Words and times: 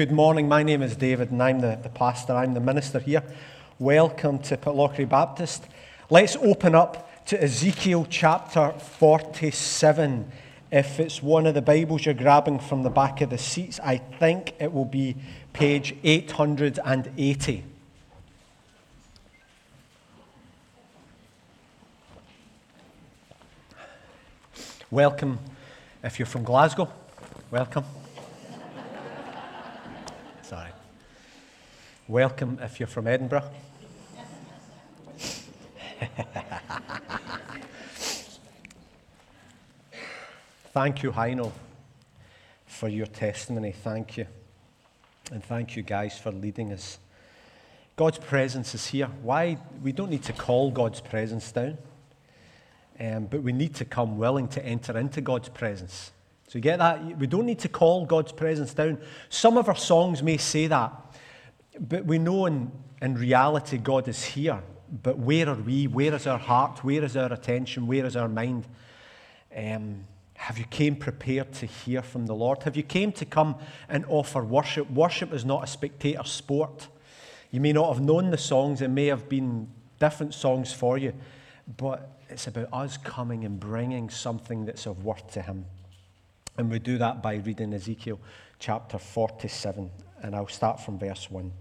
Good 0.00 0.12
morning. 0.12 0.48
My 0.48 0.62
name 0.62 0.80
is 0.80 0.96
David, 0.96 1.30
and 1.30 1.42
I'm 1.42 1.60
the, 1.60 1.78
the 1.82 1.90
pastor, 1.90 2.32
I'm 2.32 2.54
the 2.54 2.60
minister 2.60 3.00
here. 3.00 3.22
Welcome 3.78 4.38
to 4.38 4.56
Pitlochry 4.56 5.06
Baptist. 5.06 5.66
Let's 6.08 6.36
open 6.36 6.74
up 6.74 7.26
to 7.26 7.42
Ezekiel 7.42 8.06
chapter 8.08 8.72
47. 8.72 10.32
If 10.72 11.00
it's 11.00 11.22
one 11.22 11.44
of 11.44 11.52
the 11.52 11.60
Bibles 11.60 12.06
you're 12.06 12.14
grabbing 12.14 12.60
from 12.60 12.82
the 12.82 12.88
back 12.88 13.20
of 13.20 13.28
the 13.28 13.36
seats, 13.36 13.78
I 13.84 13.98
think 13.98 14.54
it 14.58 14.72
will 14.72 14.86
be 14.86 15.16
page 15.52 15.94
880. 16.02 17.64
Welcome 24.90 25.40
if 26.02 26.18
you're 26.18 26.24
from 26.24 26.44
Glasgow. 26.44 26.90
Welcome. 27.50 27.99
Welcome 32.10 32.58
if 32.60 32.80
you're 32.80 32.88
from 32.88 33.06
Edinburgh. 33.06 33.48
thank 40.72 41.04
you, 41.04 41.12
Heino, 41.12 41.52
for 42.66 42.88
your 42.88 43.06
testimony. 43.06 43.70
Thank 43.70 44.16
you. 44.16 44.26
And 45.30 45.44
thank 45.44 45.76
you, 45.76 45.84
guys, 45.84 46.18
for 46.18 46.32
leading 46.32 46.72
us. 46.72 46.98
God's 47.94 48.18
presence 48.18 48.74
is 48.74 48.88
here. 48.88 49.06
Why? 49.22 49.56
We 49.80 49.92
don't 49.92 50.10
need 50.10 50.24
to 50.24 50.32
call 50.32 50.72
God's 50.72 51.00
presence 51.00 51.52
down, 51.52 51.78
um, 52.98 53.26
but 53.26 53.44
we 53.44 53.52
need 53.52 53.76
to 53.76 53.84
come 53.84 54.18
willing 54.18 54.48
to 54.48 54.66
enter 54.66 54.98
into 54.98 55.20
God's 55.20 55.48
presence. 55.48 56.10
So 56.48 56.58
you 56.58 56.62
get 56.62 56.80
that? 56.80 57.16
We 57.20 57.28
don't 57.28 57.46
need 57.46 57.60
to 57.60 57.68
call 57.68 58.04
God's 58.04 58.32
presence 58.32 58.74
down. 58.74 58.98
Some 59.28 59.56
of 59.56 59.68
our 59.68 59.76
songs 59.76 60.24
may 60.24 60.38
say 60.38 60.66
that, 60.66 60.90
but 61.78 62.04
we 62.04 62.18
know 62.18 62.46
in, 62.46 62.72
in 63.00 63.14
reality 63.14 63.78
God 63.78 64.08
is 64.08 64.22
here. 64.24 64.62
But 65.02 65.18
where 65.18 65.48
are 65.48 65.54
we? 65.54 65.86
Where 65.86 66.14
is 66.14 66.26
our 66.26 66.38
heart? 66.38 66.82
Where 66.82 67.04
is 67.04 67.16
our 67.16 67.32
attention? 67.32 67.86
Where 67.86 68.04
is 68.04 68.16
our 68.16 68.28
mind? 68.28 68.66
Um, 69.56 70.04
have 70.34 70.58
you 70.58 70.64
came 70.64 70.96
prepared 70.96 71.52
to 71.54 71.66
hear 71.66 72.02
from 72.02 72.26
the 72.26 72.34
Lord? 72.34 72.62
Have 72.64 72.76
you 72.76 72.82
came 72.82 73.12
to 73.12 73.24
come 73.24 73.56
and 73.88 74.04
offer 74.08 74.42
worship? 74.42 74.90
Worship 74.90 75.32
is 75.32 75.44
not 75.44 75.62
a 75.62 75.66
spectator 75.66 76.24
sport. 76.24 76.88
You 77.50 77.60
may 77.60 77.72
not 77.72 77.92
have 77.92 78.02
known 78.02 78.30
the 78.30 78.38
songs. 78.38 78.80
It 78.80 78.88
may 78.88 79.06
have 79.06 79.28
been 79.28 79.68
different 79.98 80.34
songs 80.34 80.72
for 80.72 80.98
you, 80.98 81.12
but 81.76 82.18
it's 82.28 82.46
about 82.46 82.68
us 82.72 82.96
coming 82.96 83.44
and 83.44 83.60
bringing 83.60 84.08
something 84.08 84.64
that's 84.64 84.86
of 84.86 85.04
worth 85.04 85.30
to 85.32 85.42
Him. 85.42 85.66
And 86.56 86.70
we 86.70 86.78
do 86.78 86.98
that 86.98 87.22
by 87.22 87.36
reading 87.36 87.72
Ezekiel 87.74 88.18
chapter 88.58 88.98
47, 88.98 89.90
and 90.22 90.34
I'll 90.34 90.48
start 90.48 90.80
from 90.80 90.98
verse 90.98 91.30
1. 91.30 91.52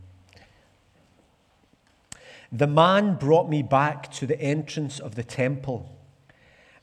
The 2.51 2.67
man 2.67 3.15
brought 3.15 3.47
me 3.47 3.61
back 3.61 4.11
to 4.13 4.25
the 4.25 4.39
entrance 4.41 4.99
of 4.99 5.13
the 5.13 5.23
temple, 5.23 5.95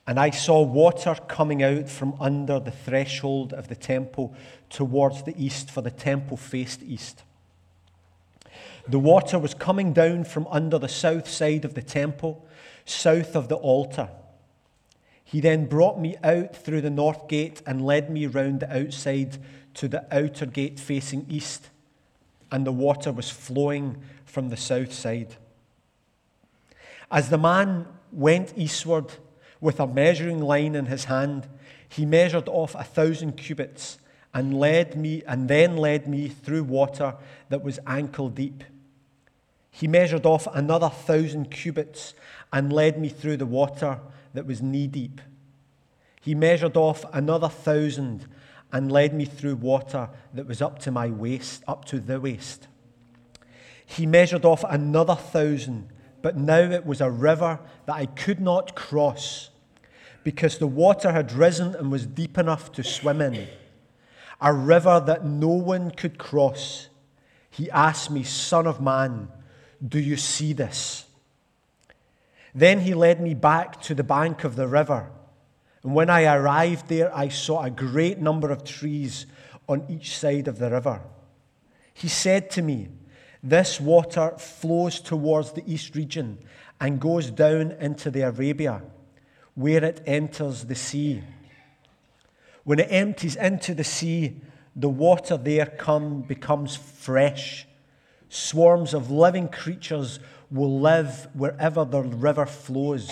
and 0.07 0.21
I 0.21 0.31
saw 0.31 0.63
water 0.63 1.17
coming 1.27 1.63
out 1.63 1.89
from 1.89 2.15
under 2.21 2.61
the 2.61 2.71
threshold 2.71 3.53
of 3.53 3.67
the 3.67 3.75
temple 3.75 4.35
towards 4.71 5.25
the 5.25 5.35
east, 5.37 5.71
for 5.71 5.83
the 5.83 5.91
temple 5.91 6.37
faced 6.37 6.83
east. 6.85 7.25
The 8.89 9.01
water 9.01 9.41
was 9.41 9.55
coming 9.55 9.93
down 9.93 10.23
from 10.23 10.47
under 10.49 10.79
the 10.79 10.89
south 10.89 11.29
side 11.29 11.65
of 11.65 11.75
the 11.75 11.83
temple, 11.83 12.47
south 12.85 13.35
of 13.35 13.49
the 13.49 13.57
altar. 13.57 14.09
He 15.25 15.41
then 15.41 15.67
brought 15.67 15.99
me 15.99 16.15
out 16.23 16.55
through 16.55 16.83
the 16.83 16.91
north 16.91 17.27
gate 17.27 17.61
and 17.67 17.85
led 17.85 18.09
me 18.09 18.27
round 18.27 18.61
the 18.61 18.73
outside 18.73 19.39
to 19.75 19.89
the 19.89 20.07
outer 20.17 20.47
gate 20.47 20.79
facing 20.79 21.27
east, 21.29 21.71
and 22.53 22.65
the 22.65 22.71
water 22.71 23.11
was 23.11 23.29
flowing 23.29 24.01
from 24.25 24.51
the 24.51 24.57
south 24.57 24.93
side. 24.93 25.35
As 27.11 27.29
the 27.29 27.39
man 27.39 27.87
went 28.13 28.53
eastward 28.57 29.13
with 29.61 29.81
a 29.81 29.87
measuring 29.87 30.41
line 30.41 30.75
in 30.75 30.87
his 30.87 31.05
hand, 31.05 31.47
he 31.89 32.05
measured 32.05 32.49
off 32.49 32.75
a 32.75 32.85
thousand 32.85 33.37
cubits 33.37 33.99
and 34.35 34.59
led 34.59 34.97
me 34.97 35.23
and 35.27 35.49
then 35.49 35.77
led 35.77 36.09
me 36.09 36.29
through 36.29 36.65
water 36.65 37.15
that 37.49 37.63
was 37.63 37.79
ankle 37.87 38.29
deep. 38.29 38.65
He 39.71 39.87
measured 39.87 40.27
off 40.27 40.47
another 40.55 40.89
thousand 40.89 41.51
cubits 41.51 42.15
and 42.53 42.73
led 42.73 42.99
me 42.99 43.09
through 43.09 43.37
the 43.37 43.47
water 43.47 44.01
that 44.35 44.47
was 44.47 44.63
knee 44.63 44.87
deep. 44.87 45.21
He 46.21 46.35
measured 46.35 46.77
off 46.77 47.05
another 47.13 47.49
thousand 47.49 48.27
and 48.73 48.91
led 48.91 49.15
me 49.15 49.25
through 49.25 49.57
water 49.57 50.11
that 50.35 50.47
was 50.47 50.61
up 50.61 50.79
to 50.81 50.91
my 50.91 51.09
waist, 51.09 51.63
up 51.69 51.85
to 51.87 52.01
the 52.01 52.21
waist. 52.21 52.67
He 53.85 54.07
measured 54.07 54.45
off 54.45 54.65
another 54.69 55.15
thousand, 55.15 55.89
but 56.27 56.37
now 56.37 56.59
it 56.59 56.85
was 56.85 57.01
a 57.01 57.09
river 57.09 57.61
that 57.85 57.95
I 57.95 58.07
could 58.07 58.41
not 58.41 58.75
cross 58.75 59.51
because 60.25 60.59
the 60.59 60.67
water 60.67 61.13
had 61.13 61.31
risen 61.31 61.77
and 61.77 61.89
was 61.89 62.05
deep 62.05 62.37
enough 62.37 62.73
to 62.73 62.83
swim 62.83 63.21
in. 63.21 63.47
A 64.41 64.53
river 64.53 65.01
that 65.07 65.25
no 65.25 65.51
one 65.51 65.93
could 65.93 66.19
cross. 66.19 66.89
He 67.49 67.71
asked 67.71 68.11
me, 68.11 68.25
Son 68.25 68.67
of 68.67 68.81
man, 68.81 69.29
do 69.81 70.01
you 70.01 70.17
see 70.17 70.53
this? 70.53 71.07
Then 72.53 72.81
he 72.81 72.93
led 72.93 73.21
me 73.21 73.35
back 73.35 73.81
to 73.83 73.95
the 73.95 74.03
bank 74.03 74.43
of 74.43 74.57
the 74.57 74.67
river. 74.67 75.09
And 75.85 75.95
when 75.95 76.11
I 76.11 76.25
arrived 76.25 76.89
there, 76.89 77.17
I 77.17 77.29
saw 77.29 77.63
a 77.63 77.71
great 77.71 78.19
number 78.19 78.51
of 78.51 78.65
trees 78.65 79.27
on 79.69 79.85
each 79.89 80.19
side 80.19 80.49
of 80.49 80.59
the 80.59 80.73
river. 80.73 81.03
He 81.95 82.09
said 82.09 82.51
to 82.51 82.63
me, 82.63 82.89
This 83.49 83.81
water 83.81 84.33
flows 84.39 84.99
towards 84.99 85.53
the 85.53 85.63
east 85.73 85.95
region 85.95 86.39
and 86.81 87.01
goes 87.01 87.31
down 87.31 87.71
into 87.79 88.11
the 88.11 88.25
Arabah, 88.25 88.83
where 89.55 89.85
it 89.85 90.03
enters 90.05 90.65
the 90.65 90.75
sea. 90.75 91.23
When 92.65 92.81
it 92.81 92.89
empties 92.91 93.37
into 93.37 93.73
the 93.73 93.85
sea, 93.85 94.41
the 94.75 94.89
water 94.89 95.37
there 95.37 95.67
come, 95.67 96.23
becomes 96.23 96.75
fresh. 96.75 97.69
Swarms 98.29 98.93
of 98.93 99.13
living 99.13 99.47
creatures 99.47 100.19
will 100.51 100.81
live 100.81 101.29
wherever 101.33 101.85
the 101.85 102.03
river 102.03 102.47
flows. 102.47 103.09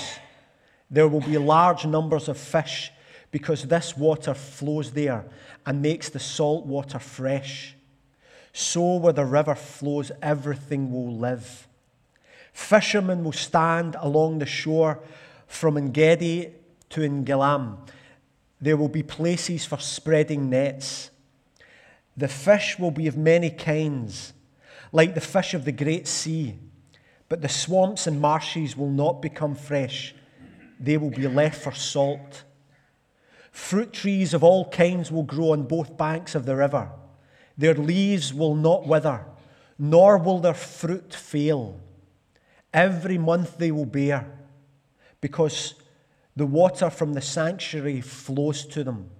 There 0.91 1.07
will 1.07 1.21
be 1.21 1.39
large 1.39 1.87
numbers 1.87 2.29
of 2.29 2.39
fish 2.39 2.91
because 3.31 3.69
this 3.69 3.97
water 3.97 4.35
flows 4.35 4.91
there 4.91 5.27
and 5.65 5.81
makes 5.81 6.09
the 6.09 6.19
salt 6.19 6.67
water 6.67 6.99
fresh. 6.99 7.77
So, 8.57 8.95
where 8.99 9.13
the 9.13 9.25
river 9.25 9.57
flows, 9.57 10.13
everything 10.23 10.93
will 10.93 11.13
live. 11.13 11.67
Fishermen 12.53 13.25
will 13.25 13.33
stand 13.33 13.97
along 13.99 14.39
the 14.39 14.47
shore 14.47 15.01
from 15.49 15.77
Engedi 15.77 16.53
to 16.91 17.01
Eneglaim. 17.01 17.79
There 18.61 18.77
will 18.77 18.89
be 18.89 19.03
places 19.03 19.67
for 19.67 19.81
spreading 19.81 20.51
nets. 20.51 21.11
The 22.17 22.29
fish 22.29 22.79
will 22.79 22.93
be 22.93 23.09
of 23.09 23.17
many 23.17 23.51
kinds, 23.51 24.33
like 24.93 25.17
the 25.17 25.21
fish 25.21 25.53
of 25.53 25.65
the 25.65 25.73
great 25.73 26.07
sea. 26.07 26.57
But 27.29 27.43
the 27.43 27.49
swamps 27.49 28.07
and 28.07 28.21
marshes 28.21 28.77
will 28.77 28.91
not 28.91 29.21
become 29.21 29.57
fresh, 29.57 30.15
they 30.79 30.97
will 30.97 31.11
be 31.11 31.27
left 31.27 31.61
for 31.61 31.73
salt. 31.73 32.45
Fruit 33.51 33.93
trees 33.93 34.33
of 34.33 34.45
all 34.45 34.71
kinds 34.71 35.11
will 35.11 35.25
grow 35.25 35.51
on 35.51 35.65
both 35.65 35.97
banks 35.97 36.37
of 36.37 36.47
the 36.47 36.55
river. 36.55 36.93
Their 37.57 37.75
leaves 37.75 38.35
will 38.35 38.55
not 38.55 38.87
wither, 38.87 39.25
nor 39.79 40.19
will 40.19 40.39
their 40.41 40.55
fruit 40.55 41.15
fail. 41.15 41.81
Every 42.73 43.19
month 43.19 43.59
they 43.59 43.71
will 43.71 43.87
bear, 43.87 44.27
because 45.21 45.75
the 46.35 46.47
water 46.47 46.91
from 46.91 47.13
the 47.13 47.21
sanctuary 47.21 48.01
flows 48.01 48.67
to 48.67 48.83
them. 48.83 49.11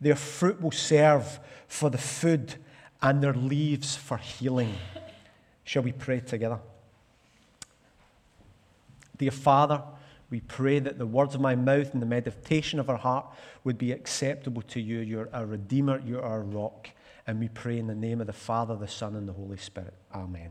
Their 0.00 0.16
fruit 0.16 0.60
will 0.60 0.72
serve 0.72 1.40
for 1.66 1.88
the 1.88 1.98
food, 1.98 2.56
and 3.00 3.22
their 3.22 3.34
leaves 3.34 3.96
for 3.96 4.18
healing. 4.18 4.74
Shall 5.64 5.82
we 5.82 5.92
pray 5.92 6.20
together? 6.20 6.60
Dear 9.16 9.30
Father, 9.30 9.82
we 10.30 10.40
pray 10.40 10.78
that 10.78 10.98
the 10.98 11.06
words 11.06 11.34
of 11.34 11.40
my 11.40 11.54
mouth 11.54 11.92
and 11.92 12.02
the 12.02 12.06
meditation 12.06 12.78
of 12.78 12.90
our 12.90 12.96
heart 12.96 13.26
would 13.64 13.78
be 13.78 13.92
acceptable 13.92 14.62
to 14.62 14.80
you. 14.80 14.98
You're 14.98 15.28
our 15.32 15.46
Redeemer, 15.46 16.02
you're 16.04 16.22
our 16.22 16.42
rock. 16.42 16.88
And 17.26 17.38
we 17.38 17.48
pray 17.48 17.78
in 17.78 17.86
the 17.86 17.94
name 17.94 18.20
of 18.20 18.26
the 18.26 18.32
Father, 18.32 18.76
the 18.76 18.88
Son, 18.88 19.14
and 19.14 19.28
the 19.28 19.32
Holy 19.32 19.56
Spirit. 19.56 19.94
Amen. 20.14 20.50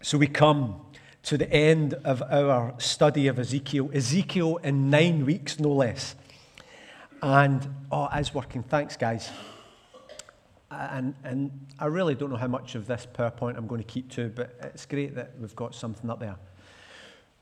So 0.00 0.18
we 0.18 0.26
come 0.26 0.80
to 1.24 1.38
the 1.38 1.50
end 1.50 1.94
of 2.04 2.22
our 2.22 2.74
study 2.78 3.26
of 3.26 3.38
Ezekiel. 3.38 3.90
Ezekiel 3.92 4.58
in 4.58 4.90
nine 4.90 5.24
weeks, 5.24 5.58
no 5.58 5.70
less. 5.70 6.14
And, 7.22 7.66
oh, 7.90 8.08
it's 8.12 8.34
working. 8.34 8.62
Thanks, 8.62 8.96
guys. 8.96 9.30
And, 10.70 11.14
and 11.24 11.66
I 11.78 11.86
really 11.86 12.14
don't 12.14 12.30
know 12.30 12.36
how 12.36 12.48
much 12.48 12.74
of 12.74 12.86
this 12.86 13.06
PowerPoint 13.14 13.56
I'm 13.56 13.66
going 13.66 13.80
to 13.80 13.86
keep 13.86 14.10
to, 14.12 14.28
but 14.28 14.54
it's 14.62 14.84
great 14.84 15.14
that 15.14 15.32
we've 15.40 15.56
got 15.56 15.74
something 15.74 16.10
up 16.10 16.20
there. 16.20 16.36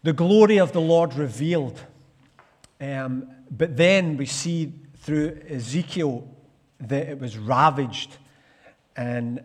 The 0.04 0.12
glory 0.12 0.58
of 0.58 0.72
the 0.72 0.80
Lord 0.80 1.14
revealed. 1.14 1.80
Um, 2.80 3.28
but 3.50 3.76
then 3.76 4.16
we 4.16 4.26
see 4.26 4.72
through 5.02 5.36
Ezekiel 5.50 6.28
that 6.78 7.08
it 7.08 7.20
was 7.20 7.36
ravaged. 7.36 8.16
And, 8.96 9.42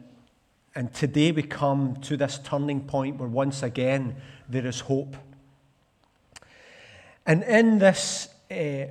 and 0.76 0.94
today 0.94 1.32
we 1.32 1.42
come 1.42 1.96
to 2.02 2.16
this 2.16 2.40
turning 2.44 2.82
point 2.82 3.18
where 3.18 3.28
once 3.28 3.64
again 3.64 4.16
there 4.48 4.68
is 4.68 4.82
hope. 4.82 5.18
And 7.26 7.44
in 7.44 7.80
this 7.80 8.30
uh, 8.52 8.86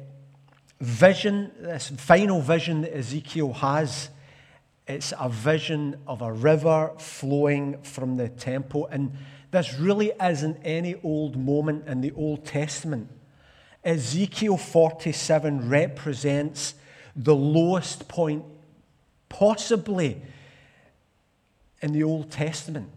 vision, 0.80 1.52
this 1.60 1.88
final 1.96 2.40
vision 2.40 2.82
that 2.82 2.96
Ezekiel 2.96 3.52
has, 3.54 4.10
it's 4.88 5.12
a 5.18 5.28
vision 5.28 5.96
of 6.06 6.20
a 6.20 6.32
river 6.32 6.92
flowing 6.98 7.80
from 7.82 8.16
the 8.16 8.28
temple. 8.28 8.88
And 8.90 9.12
this 9.52 9.78
really 9.78 10.10
isn't 10.20 10.58
any 10.64 10.96
old 11.04 11.36
moment 11.36 11.86
in 11.86 12.00
the 12.00 12.10
Old 12.12 12.44
Testament. 12.44 13.08
Ezekiel 13.86 14.56
47 14.56 15.68
represents 15.68 16.74
the 17.14 17.36
lowest 17.36 18.08
point 18.08 18.44
possibly 19.28 20.20
in 21.80 21.92
the 21.92 22.02
Old 22.02 22.30
Testament, 22.30 22.90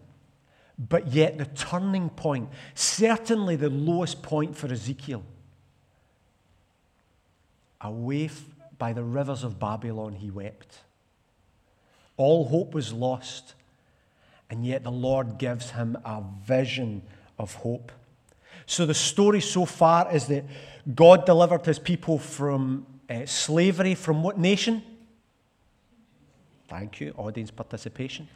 but 0.76 1.12
yet 1.12 1.38
the 1.38 1.44
turning 1.44 2.10
point, 2.10 2.48
certainly 2.74 3.54
the 3.54 3.70
lowest 3.70 4.20
point 4.20 4.56
for 4.56 4.66
Ezekiel. 4.66 5.22
Away 7.80 8.28
by 8.76 8.92
the 8.92 9.04
rivers 9.04 9.44
of 9.44 9.60
Babylon, 9.60 10.14
he 10.14 10.30
wept. 10.30 10.78
All 12.16 12.48
hope 12.48 12.74
was 12.74 12.92
lost, 12.92 13.54
and 14.50 14.66
yet 14.66 14.82
the 14.82 14.90
Lord 14.90 15.38
gives 15.38 15.70
him 15.70 15.96
a 16.04 16.20
vision 16.44 17.02
of 17.38 17.54
hope. 17.54 17.92
So 18.66 18.86
the 18.86 18.94
story 18.94 19.40
so 19.40 19.64
far 19.64 20.12
is 20.14 20.26
that 20.26 20.44
God 20.94 21.26
delivered 21.26 21.66
his 21.66 21.78
people 21.78 22.18
from 22.18 22.86
uh, 23.08 23.26
slavery 23.26 23.94
from 23.94 24.22
what 24.22 24.38
nation? 24.38 24.82
Thank 26.68 27.00
you, 27.00 27.12
audience 27.16 27.50
participation. 27.50 28.28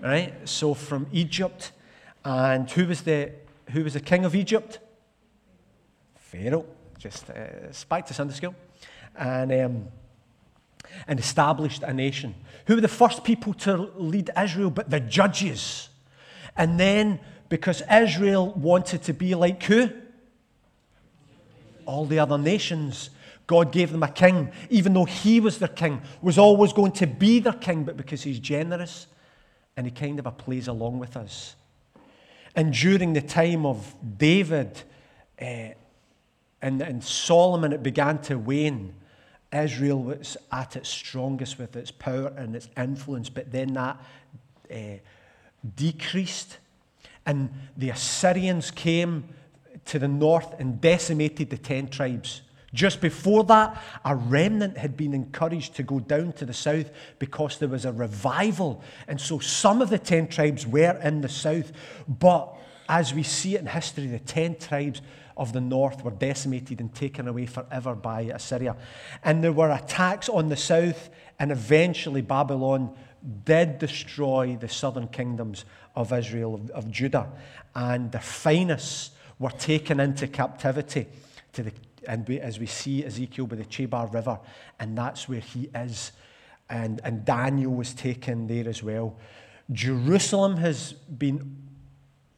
Right? 0.00 0.32
So 0.48 0.74
from 0.74 1.06
Egypt. 1.12 1.72
And 2.24 2.70
who 2.70 2.86
was 2.86 3.02
the, 3.02 3.32
who 3.70 3.84
was 3.84 3.94
the 3.94 4.00
king 4.00 4.24
of 4.24 4.34
Egypt? 4.34 4.78
Pharaoh. 6.16 6.66
Just 6.98 7.30
uh, 7.30 7.34
back 7.88 8.06
to 8.06 8.14
Sunday 8.14 8.34
school. 8.34 8.54
And, 9.16 9.52
um, 9.52 9.88
and 11.06 11.18
established 11.18 11.82
a 11.82 11.92
nation. 11.92 12.34
Who 12.66 12.74
were 12.76 12.80
the 12.80 12.88
first 12.88 13.24
people 13.24 13.54
to 13.54 13.90
lead 13.96 14.30
Israel? 14.40 14.70
But 14.70 14.90
the 14.90 15.00
judges. 15.00 15.88
And 16.56 16.78
then, 16.78 17.20
because 17.48 17.82
Israel 17.90 18.52
wanted 18.52 19.02
to 19.04 19.14
be 19.14 19.34
like 19.34 19.62
who? 19.62 19.90
All 21.88 22.04
the 22.04 22.18
other 22.18 22.36
nations. 22.36 23.10
God 23.46 23.72
gave 23.72 23.92
them 23.92 24.02
a 24.02 24.10
king, 24.10 24.52
even 24.68 24.92
though 24.92 25.06
he 25.06 25.40
was 25.40 25.58
their 25.58 25.68
king, 25.68 26.02
was 26.20 26.36
always 26.36 26.74
going 26.74 26.92
to 26.92 27.06
be 27.06 27.40
their 27.40 27.54
king, 27.54 27.82
but 27.82 27.96
because 27.96 28.22
he's 28.22 28.38
generous 28.38 29.06
and 29.74 29.86
he 29.86 29.90
kind 29.90 30.18
of 30.18 30.36
plays 30.36 30.68
along 30.68 30.98
with 30.98 31.16
us. 31.16 31.56
And 32.54 32.74
during 32.74 33.14
the 33.14 33.22
time 33.22 33.64
of 33.64 33.94
David 34.18 34.82
uh, 35.40 35.70
and, 36.60 36.82
and 36.82 37.02
Solomon, 37.02 37.72
it 37.72 37.82
began 37.82 38.20
to 38.22 38.38
wane. 38.38 38.92
Israel 39.50 40.02
was 40.02 40.36
at 40.52 40.76
its 40.76 40.90
strongest 40.90 41.58
with 41.58 41.74
its 41.74 41.90
power 41.90 42.34
and 42.36 42.54
its 42.54 42.68
influence, 42.76 43.30
but 43.30 43.50
then 43.50 43.72
that 43.72 43.96
uh, 44.70 44.76
decreased. 45.74 46.58
And 47.24 47.48
the 47.78 47.90
Assyrians 47.90 48.70
came 48.70 49.28
to 49.88 49.98
the 49.98 50.08
north 50.08 50.58
and 50.58 50.80
decimated 50.80 51.50
the 51.50 51.58
ten 51.58 51.88
tribes. 51.88 52.42
Just 52.74 53.00
before 53.00 53.44
that, 53.44 53.82
a 54.04 54.14
remnant 54.14 54.76
had 54.76 54.96
been 54.96 55.14
encouraged 55.14 55.74
to 55.76 55.82
go 55.82 56.00
down 56.00 56.32
to 56.34 56.44
the 56.44 56.52
south 56.52 56.90
because 57.18 57.58
there 57.58 57.68
was 57.68 57.86
a 57.86 57.92
revival. 57.92 58.82
And 59.06 59.18
so 59.18 59.38
some 59.38 59.80
of 59.80 59.88
the 59.88 59.98
10 59.98 60.28
tribes 60.28 60.66
were 60.66 60.98
in 61.02 61.22
the 61.22 61.30
south. 61.30 61.72
But 62.06 62.54
as 62.88 63.14
we 63.14 63.22
see 63.22 63.54
it 63.54 63.62
in 63.62 63.66
history, 63.66 64.06
the 64.06 64.18
10 64.18 64.56
tribes 64.56 65.00
of 65.36 65.52
the 65.52 65.60
north 65.60 66.04
were 66.04 66.10
decimated 66.10 66.80
and 66.80 66.94
taken 66.94 67.26
away 67.26 67.46
forever 67.46 67.94
by 67.94 68.22
Assyria. 68.22 68.76
And 69.24 69.42
there 69.42 69.52
were 69.52 69.70
attacks 69.70 70.28
on 70.28 70.48
the 70.48 70.56
south, 70.56 71.08
and 71.38 71.50
eventually 71.50 72.20
Babylon 72.20 72.94
did 73.44 73.78
destroy 73.78 74.58
the 74.60 74.68
southern 74.68 75.08
kingdoms 75.08 75.64
of 75.96 76.12
Israel, 76.12 76.56
of, 76.56 76.70
of 76.70 76.90
Judah. 76.90 77.30
And 77.74 78.12
the 78.12 78.20
finest 78.20 79.12
were 79.38 79.50
taken 79.50 80.00
into 80.00 80.26
captivity 80.26 81.06
to 81.52 81.62
the 81.62 81.72
and 82.06 82.26
we, 82.26 82.40
as 82.40 82.58
we 82.58 82.66
see 82.66 83.04
Ezekiel 83.04 83.46
by 83.46 83.56
the 83.56 83.64
Chebar 83.64 84.12
River, 84.12 84.40
and 84.80 84.96
that's 84.96 85.28
where 85.28 85.40
he 85.40 85.68
is. 85.74 86.12
And, 86.70 87.00
and 87.04 87.24
Daniel 87.24 87.74
was 87.74 87.92
taken 87.92 88.46
there 88.46 88.68
as 88.68 88.82
well. 88.82 89.16
Jerusalem 89.70 90.56
has 90.56 90.92
been 90.92 91.56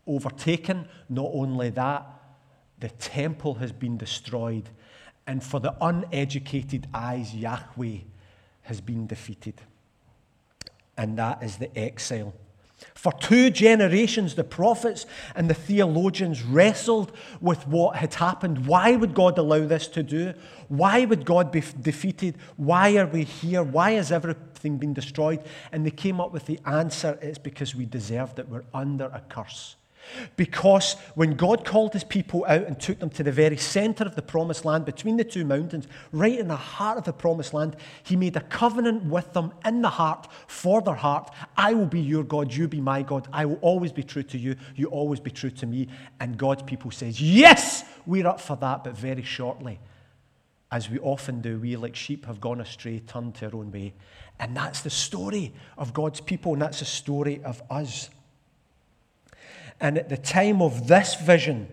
overtaken. 0.06 0.88
Not 1.08 1.30
only 1.32 1.70
that, 1.70 2.06
the 2.80 2.88
temple 2.88 3.54
has 3.54 3.72
been 3.72 3.96
destroyed. 3.96 4.68
And 5.26 5.42
for 5.42 5.60
the 5.60 5.74
uneducated 5.80 6.88
eyes, 6.92 7.34
Yahweh 7.34 7.98
has 8.62 8.80
been 8.80 9.06
defeated. 9.06 9.60
And 10.96 11.16
that 11.18 11.42
is 11.42 11.58
the 11.58 11.76
exile. 11.78 12.34
For 12.94 13.12
two 13.12 13.50
generations, 13.50 14.34
the 14.34 14.44
prophets 14.44 15.06
and 15.34 15.48
the 15.48 15.54
theologians 15.54 16.42
wrestled 16.42 17.12
with 17.40 17.66
what 17.66 17.96
had 17.96 18.14
happened. 18.14 18.66
Why 18.66 18.96
would 18.96 19.14
God 19.14 19.38
allow 19.38 19.66
this 19.66 19.86
to 19.88 20.02
do? 20.02 20.34
Why 20.68 21.04
would 21.04 21.24
God 21.24 21.50
be 21.50 21.62
defeated? 21.80 22.36
Why 22.56 22.96
are 22.96 23.06
we 23.06 23.24
here? 23.24 23.62
Why 23.62 23.92
has 23.92 24.12
everything 24.12 24.76
been 24.76 24.92
destroyed? 24.92 25.42
And 25.72 25.86
they 25.86 25.90
came 25.90 26.20
up 26.20 26.32
with 26.32 26.46
the 26.46 26.60
answer 26.66 27.18
it's 27.22 27.38
because 27.38 27.74
we 27.74 27.86
deserved 27.86 28.38
it. 28.38 28.48
We're 28.48 28.64
under 28.74 29.06
a 29.06 29.22
curse. 29.28 29.76
Because 30.36 30.94
when 31.14 31.34
God 31.34 31.64
called 31.64 31.92
his 31.92 32.04
people 32.04 32.44
out 32.48 32.64
and 32.64 32.78
took 32.78 32.98
them 32.98 33.10
to 33.10 33.22
the 33.22 33.32
very 33.32 33.56
center 33.56 34.04
of 34.04 34.16
the 34.16 34.22
promised 34.22 34.64
land, 34.64 34.84
between 34.84 35.16
the 35.16 35.24
two 35.24 35.44
mountains, 35.44 35.86
right 36.12 36.38
in 36.38 36.48
the 36.48 36.56
heart 36.56 36.98
of 36.98 37.04
the 37.04 37.12
promised 37.12 37.54
land, 37.54 37.76
he 38.02 38.16
made 38.16 38.36
a 38.36 38.40
covenant 38.40 39.04
with 39.04 39.32
them 39.32 39.52
in 39.64 39.82
the 39.82 39.88
heart, 39.88 40.28
for 40.46 40.80
their 40.82 40.94
heart. 40.94 41.32
I 41.56 41.74
will 41.74 41.86
be 41.86 42.00
your 42.00 42.24
God, 42.24 42.52
you 42.52 42.68
be 42.68 42.80
my 42.80 43.02
God. 43.02 43.28
I 43.32 43.46
will 43.46 43.58
always 43.60 43.92
be 43.92 44.02
true 44.02 44.24
to 44.24 44.38
you, 44.38 44.56
you 44.74 44.86
always 44.86 45.20
be 45.20 45.30
true 45.30 45.50
to 45.50 45.66
me. 45.66 45.88
And 46.18 46.36
God's 46.36 46.62
people 46.62 46.90
says, 46.90 47.20
Yes, 47.20 47.84
we're 48.06 48.26
up 48.26 48.40
for 48.40 48.56
that, 48.56 48.84
but 48.84 48.96
very 48.96 49.22
shortly. 49.22 49.78
As 50.72 50.88
we 50.88 51.00
often 51.00 51.40
do, 51.40 51.58
we 51.58 51.76
like 51.76 51.96
sheep 51.96 52.26
have 52.26 52.40
gone 52.40 52.60
astray, 52.60 53.00
turned 53.00 53.34
to 53.36 53.46
our 53.46 53.56
own 53.56 53.72
way. 53.72 53.92
And 54.38 54.56
that's 54.56 54.82
the 54.82 54.90
story 54.90 55.52
of 55.76 55.92
God's 55.92 56.20
people, 56.20 56.52
and 56.52 56.62
that's 56.62 56.78
the 56.78 56.84
story 56.84 57.42
of 57.44 57.60
us. 57.70 58.08
And 59.80 59.96
at 59.96 60.08
the 60.08 60.16
time 60.16 60.60
of 60.60 60.88
this 60.88 61.14
vision, 61.14 61.68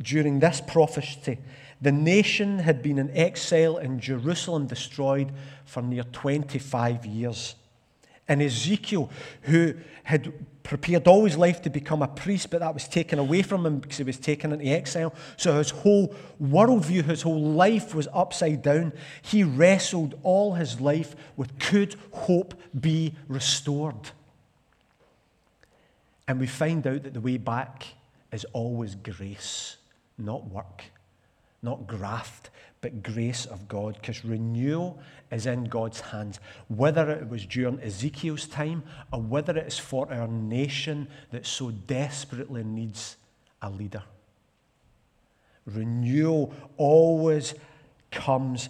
during 0.00 0.40
this 0.40 0.60
prophecy, 0.60 1.38
the 1.80 1.92
nation 1.92 2.60
had 2.60 2.82
been 2.82 2.98
in 2.98 3.10
exile 3.16 3.76
and 3.76 4.00
Jerusalem 4.00 4.66
destroyed 4.66 5.32
for 5.64 5.82
near 5.82 6.04
25 6.04 7.04
years. 7.04 7.56
And 8.28 8.40
Ezekiel, 8.40 9.10
who 9.42 9.74
had 10.04 10.32
prepared 10.62 11.08
all 11.08 11.24
his 11.24 11.36
life 11.36 11.60
to 11.62 11.70
become 11.70 12.02
a 12.02 12.08
priest, 12.08 12.50
but 12.50 12.60
that 12.60 12.72
was 12.72 12.86
taken 12.86 13.18
away 13.18 13.42
from 13.42 13.66
him 13.66 13.78
because 13.78 13.98
he 13.98 14.04
was 14.04 14.18
taken 14.18 14.52
into 14.52 14.64
exile. 14.66 15.12
So 15.36 15.58
his 15.58 15.70
whole 15.70 16.14
worldview, 16.40 17.04
his 17.04 17.22
whole 17.22 17.42
life 17.42 17.94
was 17.94 18.08
upside 18.12 18.62
down. 18.62 18.92
He 19.22 19.42
wrestled 19.42 20.18
all 20.22 20.54
his 20.54 20.80
life 20.80 21.16
with 21.36 21.58
could 21.58 21.96
hope 22.12 22.54
be 22.78 23.14
restored? 23.26 24.12
And 26.28 26.40
we 26.40 26.46
find 26.46 26.86
out 26.86 27.02
that 27.02 27.14
the 27.14 27.20
way 27.20 27.36
back 27.36 27.86
is 28.32 28.44
always 28.52 28.94
grace, 28.94 29.76
not 30.18 30.46
work, 30.46 30.84
not 31.62 31.86
graft, 31.86 32.50
but 32.80 33.02
grace 33.02 33.46
of 33.46 33.68
God, 33.68 33.94
because 34.00 34.24
renewal 34.24 35.00
is 35.30 35.46
in 35.46 35.64
God's 35.64 36.00
hands. 36.00 36.40
Whether 36.68 37.10
it 37.10 37.28
was 37.28 37.46
during 37.46 37.80
Ezekiel's 37.80 38.46
time 38.46 38.82
or 39.12 39.20
whether 39.20 39.56
it 39.56 39.66
is 39.66 39.78
for 39.78 40.12
our 40.12 40.26
nation 40.26 41.08
that 41.30 41.46
so 41.46 41.70
desperately 41.70 42.64
needs 42.64 43.16
a 43.60 43.70
leader. 43.70 44.02
Renewal 45.64 46.52
always 46.76 47.54
comes 48.10 48.68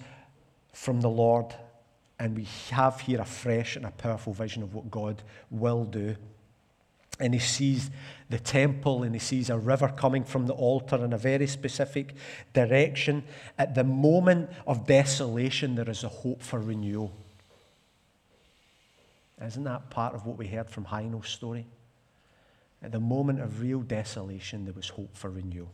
from 0.74 1.00
the 1.00 1.08
Lord, 1.08 1.54
and 2.18 2.36
we 2.36 2.46
have 2.70 3.00
here 3.00 3.20
a 3.20 3.24
fresh 3.24 3.76
and 3.76 3.86
a 3.86 3.90
powerful 3.90 4.34
vision 4.34 4.62
of 4.62 4.74
what 4.74 4.90
God 4.90 5.22
will 5.50 5.84
do 5.84 6.16
and 7.20 7.34
he 7.34 7.40
sees 7.40 7.90
the 8.30 8.38
temple 8.38 9.02
and 9.02 9.14
he 9.14 9.18
sees 9.18 9.50
a 9.50 9.58
river 9.58 9.88
coming 9.88 10.24
from 10.24 10.46
the 10.46 10.54
altar 10.54 11.04
in 11.04 11.12
a 11.12 11.18
very 11.18 11.46
specific 11.46 12.14
direction. 12.52 13.22
At 13.58 13.74
the 13.74 13.84
moment 13.84 14.50
of 14.66 14.86
desolation, 14.86 15.74
there 15.74 15.88
is 15.90 16.04
a 16.04 16.08
hope 16.08 16.42
for 16.42 16.58
renewal. 16.58 17.12
Isn't 19.44 19.64
that 19.64 19.90
part 19.90 20.14
of 20.14 20.24
what 20.24 20.38
we 20.38 20.46
heard 20.46 20.70
from 20.70 20.86
Heino's 20.86 21.28
story? 21.28 21.66
At 22.82 22.92
the 22.92 23.00
moment 23.00 23.40
of 23.40 23.60
real 23.60 23.80
desolation, 23.80 24.64
there 24.64 24.74
was 24.74 24.88
hope 24.88 25.16
for 25.16 25.30
renewal. 25.30 25.70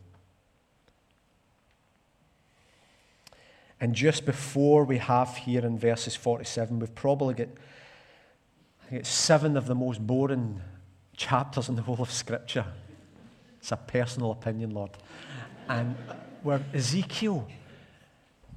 And 3.81 3.95
just 3.95 4.25
before 4.25 4.83
we 4.83 4.97
have 4.97 5.37
here 5.37 5.65
in 5.65 5.79
verses 5.79 6.15
47, 6.15 6.79
we've 6.79 6.93
probably 6.95 7.33
got 7.33 7.47
it's 8.91 9.09
seven 9.09 9.55
of 9.55 9.67
the 9.67 9.75
most 9.75 10.05
boring 10.05 10.61
chapters 11.19 11.69
in 11.69 11.75
the 11.75 11.81
whole 11.81 12.01
of 12.01 12.11
Scripture. 12.11 12.65
It's 13.59 13.71
a 13.71 13.77
personal 13.77 14.31
opinion, 14.31 14.71
Lord. 14.71 14.91
And 15.67 15.95
where 16.41 16.63
Ezekiel 16.73 17.45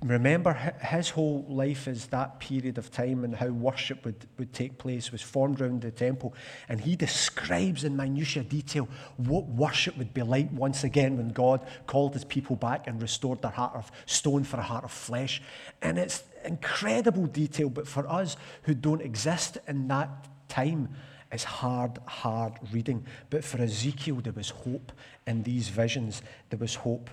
remember 0.04 0.52
his 0.80 1.10
whole 1.10 1.44
life 1.48 1.86
is 1.86 2.06
that 2.06 2.40
period 2.40 2.76
of 2.76 2.90
time 2.90 3.22
and 3.22 3.36
how 3.36 3.46
worship 3.46 4.04
would, 4.04 4.26
would 4.36 4.52
take 4.52 4.76
place 4.76 5.12
was 5.12 5.22
formed 5.22 5.60
around 5.60 5.80
the 5.80 5.92
temple 5.92 6.34
and 6.68 6.80
he 6.80 6.96
describes 6.96 7.84
in 7.84 7.96
minutiae 7.96 8.42
detail 8.42 8.88
what 9.16 9.46
worship 9.46 9.96
would 9.96 10.12
be 10.12 10.22
like 10.22 10.48
once 10.52 10.82
again 10.82 11.16
when 11.16 11.28
god 11.28 11.64
called 11.86 12.14
his 12.14 12.24
people 12.24 12.56
back 12.56 12.88
and 12.88 13.00
restored 13.00 13.40
their 13.42 13.52
heart 13.52 13.76
of 13.76 13.92
stone 14.06 14.42
for 14.42 14.56
a 14.56 14.62
heart 14.62 14.82
of 14.82 14.90
flesh 14.90 15.40
and 15.82 15.96
it's 15.98 16.24
incredible 16.44 17.26
detail 17.26 17.70
but 17.70 17.86
for 17.86 18.04
us 18.10 18.36
who 18.64 18.74
don't 18.74 19.02
exist 19.02 19.58
in 19.68 19.86
that 19.86 20.08
time 20.48 20.88
it's 21.32 21.44
hard 21.44 21.98
hard 22.06 22.52
reading. 22.72 23.04
But 23.30 23.44
for 23.44 23.58
ezekiel 23.58 24.16
there 24.16 24.32
was 24.32 24.50
hope. 24.50 24.92
In 25.26 25.42
these 25.42 25.68
visions 25.68 26.22
there 26.50 26.58
was 26.58 26.74
hope. 26.74 27.10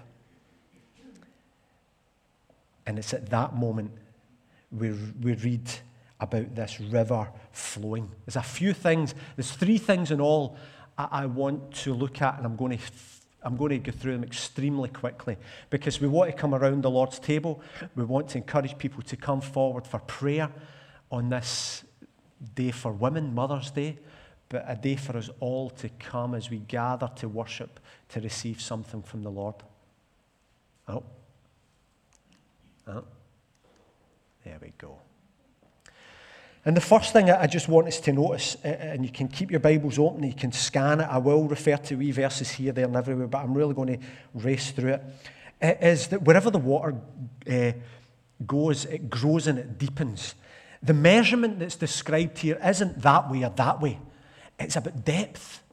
And 2.86 2.98
it's 2.98 3.14
at 3.14 3.30
that 3.30 3.56
moment 3.56 3.92
we, 4.72 4.92
we 5.22 5.34
read 5.34 5.70
about 6.20 6.56
this 6.56 6.80
river 6.80 7.30
flowing. 7.52 8.12
There's 8.26 8.36
a 8.36 8.42
few 8.42 8.74
things, 8.74 9.16
there's 9.36 9.52
three 9.52 9.78
things 9.78 10.12
in 10.12 10.20
all 10.20 10.58
I, 10.98 11.08
I 11.12 11.26
want 11.26 11.72
to 11.76 11.94
look 11.94 12.22
at, 12.22 12.38
and 12.38 12.46
I'm 12.46 12.56
going 12.56 12.78
to 12.78 12.84
I'm 13.42 13.56
going 13.56 13.70
to 13.72 13.78
go 13.78 13.98
through 13.98 14.14
them 14.14 14.24
extremely 14.24 14.90
quickly. 14.90 15.38
Because 15.70 16.02
we 16.02 16.10
want 16.10 16.30
to 16.30 16.36
come 16.36 16.54
around 16.54 16.84
the 16.84 16.90
Lord's 16.90 17.20
table. 17.20 17.62
We 17.96 18.04
want 18.04 18.28
to 18.30 18.38
encourage 18.38 18.78
people 18.78 19.02
to 19.04 19.16
come 19.16 19.40
forward 19.40 19.88
for 19.88 20.00
prayer 20.00 20.52
on 21.10 21.30
this 21.30 21.86
day 22.56 22.72
for 22.72 22.92
women, 22.92 23.34
Mother's 23.34 23.72
Day, 23.72 23.98
but 24.50 24.66
a 24.68 24.76
day 24.76 24.96
for 24.96 25.18
us 25.18 25.30
all 25.40 25.70
to 25.70 25.90
come 26.00 26.34
as 26.34 26.50
we 26.50 26.58
gather 26.58 27.10
to 27.18 27.30
worship 27.30 27.80
to 28.10 28.20
receive 28.20 28.62
something 28.62 29.04
from 29.04 29.24
the 29.24 29.30
Lord. 29.30 29.56
Oh. 30.88 31.04
Oh, 32.88 33.04
there 34.44 34.58
we 34.62 34.74
go. 34.78 34.98
And 36.66 36.76
the 36.76 36.82
first 36.82 37.14
thing 37.14 37.30
I 37.30 37.48
just 37.48 37.70
want 37.70 37.88
us 37.88 38.00
to 38.02 38.12
notice, 38.12 38.56
and 38.64 39.06
you 39.06 39.12
can 39.12 39.28
keep 39.28 39.52
your 39.52 39.60
Bibles 39.60 39.98
open, 39.98 40.24
you 40.24 40.34
can 40.34 40.52
scan 40.52 41.00
it. 41.00 41.04
I 41.04 41.18
will 41.20 41.48
refer 41.48 41.78
to 41.78 41.96
wee 41.96 42.12
verses 42.12 42.52
here, 42.52 42.72
there, 42.72 42.86
and 42.86 42.96
everywhere, 42.96 43.28
but 43.28 43.44
I'm 43.44 43.54
really 43.54 43.74
going 43.74 44.00
to 44.00 44.06
race 44.34 44.72
through 44.72 44.94
it. 44.94 45.04
Is 45.62 46.08
that 46.08 46.24
wherever 46.24 46.50
the 46.50 46.58
water 46.58 46.96
uh, 47.50 47.72
goes, 48.46 48.86
it 48.86 49.10
grows 49.10 49.48
and 49.48 49.60
it 49.60 49.78
deepens. 49.78 50.36
The 50.82 50.94
measurement 50.94 51.60
that's 51.60 51.76
described 51.76 52.38
here 52.38 52.60
isn't 52.64 53.02
that 53.02 53.30
way 53.30 53.44
or 53.44 53.50
that 53.50 53.82
way, 53.82 54.00
it's 54.60 54.76
about 54.76 55.06
depth. 55.06 55.64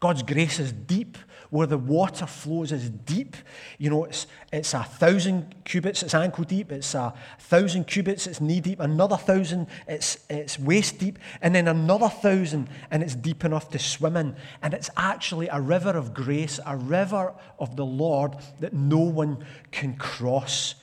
God's 0.00 0.22
grace 0.22 0.58
is 0.58 0.72
deep 0.72 1.16
where 1.54 1.68
the 1.68 1.78
water 1.78 2.26
flows 2.26 2.72
is 2.72 2.90
deep. 2.90 3.36
You 3.78 3.88
know, 3.88 4.04
it's, 4.04 4.26
it's 4.52 4.74
a 4.74 4.82
thousand 4.82 5.54
cubits, 5.64 6.02
it's 6.02 6.12
ankle 6.12 6.42
deep. 6.42 6.72
It's 6.72 6.94
a 6.96 7.14
thousand 7.38 7.86
cubits, 7.86 8.26
it's 8.26 8.40
knee 8.40 8.60
deep. 8.60 8.80
Another 8.80 9.16
thousand, 9.16 9.68
it's, 9.86 10.18
it's 10.28 10.58
waist 10.58 10.98
deep. 10.98 11.16
And 11.40 11.54
then 11.54 11.68
another 11.68 12.08
thousand, 12.08 12.68
and 12.90 13.04
it's 13.04 13.14
deep 13.14 13.44
enough 13.44 13.70
to 13.70 13.78
swim 13.78 14.16
in. 14.16 14.34
And 14.62 14.74
it's 14.74 14.90
actually 14.96 15.46
a 15.46 15.60
river 15.60 15.90
of 15.90 16.12
grace, 16.12 16.58
a 16.66 16.76
river 16.76 17.32
of 17.60 17.76
the 17.76 17.86
Lord 17.86 18.34
that 18.58 18.72
no 18.72 18.98
one 18.98 19.46
can 19.70 19.94
cross. 19.94 20.74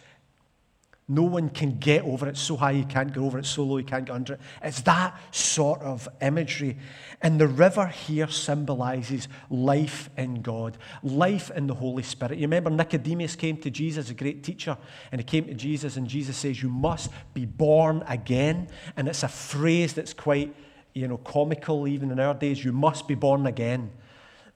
No 1.07 1.23
one 1.23 1.49
can 1.49 1.77
get 1.77 2.03
over 2.03 2.29
it 2.29 2.37
so 2.37 2.55
high 2.55 2.71
you 2.71 2.85
can't 2.85 3.13
get 3.13 3.19
over 3.19 3.37
it, 3.37 3.45
so 3.45 3.63
low 3.63 3.77
you 3.77 3.83
can't 3.83 4.05
get 4.05 4.13
under 4.13 4.33
it. 4.33 4.39
It's 4.61 4.81
that 4.81 5.19
sort 5.31 5.81
of 5.81 6.07
imagery. 6.21 6.77
And 7.21 7.39
the 7.39 7.47
river 7.47 7.87
here 7.87 8.29
symbolizes 8.29 9.27
life 9.49 10.09
in 10.17 10.41
God, 10.41 10.77
life 11.03 11.51
in 11.51 11.67
the 11.67 11.73
Holy 11.73 12.03
Spirit. 12.03 12.37
You 12.37 12.43
remember 12.43 12.69
Nicodemus 12.69 13.35
came 13.35 13.57
to 13.57 13.69
Jesus, 13.69 14.09
a 14.09 14.13
great 14.13 14.43
teacher, 14.43 14.77
and 15.11 15.19
he 15.19 15.25
came 15.25 15.47
to 15.47 15.53
Jesus, 15.53 15.97
and 15.97 16.07
Jesus 16.07 16.37
says, 16.37 16.63
You 16.63 16.69
must 16.69 17.09
be 17.33 17.45
born 17.45 18.03
again. 18.07 18.69
And 18.95 19.07
it's 19.09 19.23
a 19.23 19.27
phrase 19.27 19.93
that's 19.93 20.13
quite, 20.13 20.55
you 20.93 21.07
know, 21.07 21.17
comical 21.17 21.87
even 21.87 22.11
in 22.11 22.19
our 22.19 22.35
days. 22.35 22.63
You 22.63 22.71
must 22.71 23.07
be 23.07 23.15
born 23.15 23.47
again. 23.47 23.91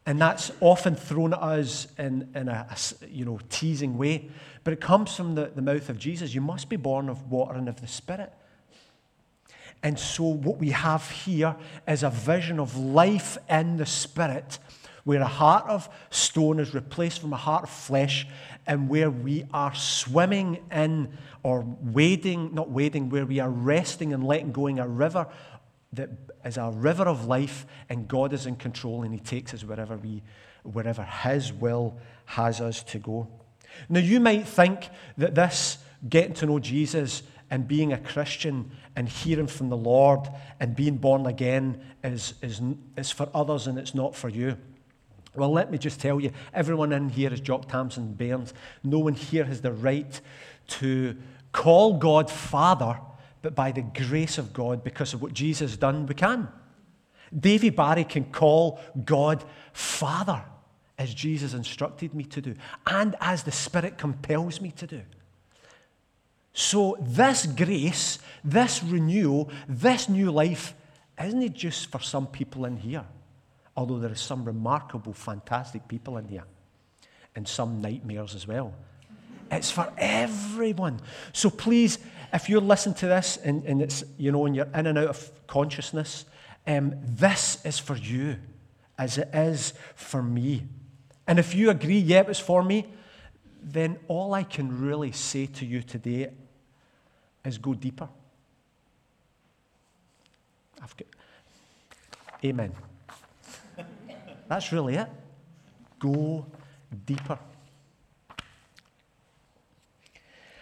And 0.08 0.22
that's 0.22 0.52
often 0.62 0.96
thrown 0.96 1.34
at 1.34 1.42
us 1.42 1.88
in, 1.98 2.30
in 2.36 2.48
a, 2.48 2.68
a, 2.70 3.08
you 3.08 3.26
know, 3.26 3.40
teasing 3.50 3.98
way. 3.98 4.30
But 4.66 4.74
it 4.74 4.82
comes 4.82 5.16
from 5.16 5.36
the, 5.36 5.52
the 5.56 5.62
mouth 5.62 5.90
of 5.90 6.00
Jesus. 6.00 6.34
You 6.34 6.42
must 6.42 6.70
be 6.70 6.76
born 6.76 7.08
of 7.08 7.32
water 7.32 7.54
and 7.54 7.70
of 7.70 7.80
the 7.80 7.88
Spirit. 7.88 8.34
And 9.84 9.98
so, 9.98 10.24
what 10.24 10.58
we 10.58 10.72
have 10.72 11.08
here 11.12 11.56
is 11.88 12.02
a 12.02 12.10
vision 12.10 12.60
of 12.60 12.76
life 12.76 13.38
in 13.48 13.78
the 13.78 13.86
Spirit, 13.86 14.58
where 15.04 15.22
a 15.22 15.28
heart 15.28 15.70
of 15.70 15.88
stone 16.10 16.60
is 16.60 16.74
replaced 16.74 17.22
from 17.22 17.32
a 17.32 17.38
heart 17.38 17.66
of 17.66 17.70
flesh, 17.70 18.26
and 18.66 18.90
where 18.90 19.12
we 19.12 19.46
are 19.54 19.76
swimming 19.76 20.64
in 20.72 21.16
or 21.44 21.64
wading, 21.84 22.56
not 22.56 22.72
wading, 22.72 23.10
where 23.12 23.28
we 23.28 23.40
are 23.40 23.52
resting 23.52 24.14
and 24.14 24.26
letting 24.26 24.52
go 24.52 24.66
in 24.66 24.80
a 24.80 24.88
river 24.88 25.28
that 25.94 26.10
is 26.44 26.58
a 26.58 26.72
river 26.72 27.04
of 27.04 27.26
life, 27.26 27.68
and 27.88 28.08
God 28.08 28.34
is 28.34 28.48
in 28.48 28.56
control, 28.56 29.04
and 29.04 29.14
He 29.14 29.20
takes 29.20 29.54
us 29.54 29.64
wherever 29.64 29.96
we, 29.96 30.24
wherever 30.64 31.04
His 31.04 31.54
will 31.54 32.00
has 32.26 32.60
us 32.60 32.82
to 32.82 32.98
go. 32.98 33.28
Now, 33.90 34.00
you 34.00 34.20
might 34.20 34.48
think 34.48 34.90
that 35.18 35.36
this 35.36 35.78
getting 36.08 36.34
to 36.36 36.46
know 36.46 36.60
Jesus 36.60 37.24
and 37.50 37.68
being 37.68 37.94
a 37.94 37.98
Christian 37.98 38.72
and 38.96 39.08
hearing 39.08 39.48
from 39.48 39.70
the 39.70 39.78
Lord 39.78 40.28
and 40.60 40.76
being 40.76 40.98
born 40.98 41.26
again 41.26 41.82
is, 42.04 42.34
is, 42.42 42.62
is 42.98 43.12
for 43.12 43.30
others 43.34 43.68
and 43.68 43.78
it's 43.78 43.94
not 43.94 44.16
for 44.16 44.30
you. 44.30 44.58
Well, 45.36 45.52
let 45.52 45.70
me 45.70 45.78
just 45.78 46.00
tell 46.00 46.20
you 46.20 46.32
everyone 46.54 46.92
in 46.94 47.10
here 47.10 47.32
is 47.32 47.42
Jock 47.42 47.68
Tamson 47.68 48.14
Bairns. 48.14 48.54
No 48.84 49.00
one 49.00 49.14
here 49.14 49.44
has 49.44 49.62
the 49.62 49.74
right 49.74 50.20
to 50.68 51.16
call 51.52 51.98
God 51.98 52.32
Father 52.32 53.00
but 53.46 53.54
by 53.54 53.72
the 53.72 53.84
grace 53.84 54.40
of 54.40 54.54
God, 54.54 54.84
because 54.84 55.14
of 55.14 55.22
what 55.22 55.32
Jesus 55.32 55.70
has 55.70 55.78
done, 55.78 56.08
we 56.08 56.16
can. 56.16 56.48
Davy 57.40 57.70
Barry 57.70 58.04
can 58.04 58.24
call 58.24 58.80
God 59.06 59.46
Father, 59.72 60.44
as 60.98 61.14
Jesus 61.14 61.54
instructed 61.54 62.14
me 62.14 62.24
to 62.26 62.42
do, 62.42 62.56
and 62.88 63.16
as 63.20 63.44
the 63.44 63.52
Spirit 63.52 63.98
compels 63.98 64.62
me 64.62 64.72
to 64.72 64.88
do. 64.88 65.02
So, 66.54 66.98
this 67.02 67.46
grace, 67.46 68.20
this 68.44 68.82
renewal, 68.82 69.50
this 69.68 70.08
new 70.08 70.32
life, 70.32 70.74
isn't 71.22 71.42
it 71.42 71.54
just 71.54 71.92
for 71.92 72.00
some 72.00 72.28
people 72.28 72.66
in 72.66 72.78
here? 72.78 73.04
Although 73.76 74.00
there 74.00 74.12
are 74.12 74.16
some 74.16 74.46
remarkable, 74.46 75.12
fantastic 75.12 75.86
people 75.88 76.18
in 76.18 76.28
here, 76.30 76.46
and 77.36 77.46
some 77.46 77.82
nightmares 77.82 78.36
as 78.36 78.48
well. 78.48 78.74
It's 79.52 79.70
for 79.70 79.92
everyone. 79.98 81.02
So 81.34 81.50
please, 81.50 82.00
if 82.34 82.50
you're 82.50 82.62
listening 82.62 82.96
to 82.96 83.08
this 83.08 83.38
and, 83.38 83.64
and 83.66 83.82
it's, 83.82 84.04
you 84.18 84.32
know, 84.32 84.46
and 84.46 84.56
you're 84.56 84.70
in 84.74 84.88
and 84.88 84.98
out 84.98 85.08
of 85.08 85.48
consciousness, 85.48 86.26
um, 86.66 86.96
this 87.04 87.64
is 87.66 87.78
for 87.78 87.96
you 87.96 88.38
as 88.98 89.18
it 89.18 89.30
is 89.34 89.74
for 89.96 90.24
me. 90.24 90.64
And 91.28 91.40
if 91.40 91.56
you 91.56 91.70
agree, 91.70 91.98
yeah, 91.98 92.20
it 92.20 92.28
was 92.28 92.40
for 92.40 92.64
me, 92.64 92.86
then 93.62 93.98
all 94.08 94.34
I 94.34 94.44
can 94.44 94.80
really 94.80 95.12
say 95.12 95.48
to 95.48 95.66
you 95.66 95.82
today 95.82 96.30
is 97.44 97.58
go 97.58 97.74
deeper. 97.74 98.08
Got... 100.80 101.08
Amen. 102.44 102.74
That's 104.48 104.72
really 104.72 104.96
it. 104.96 105.10
Go 105.98 106.46
deeper. 107.06 107.40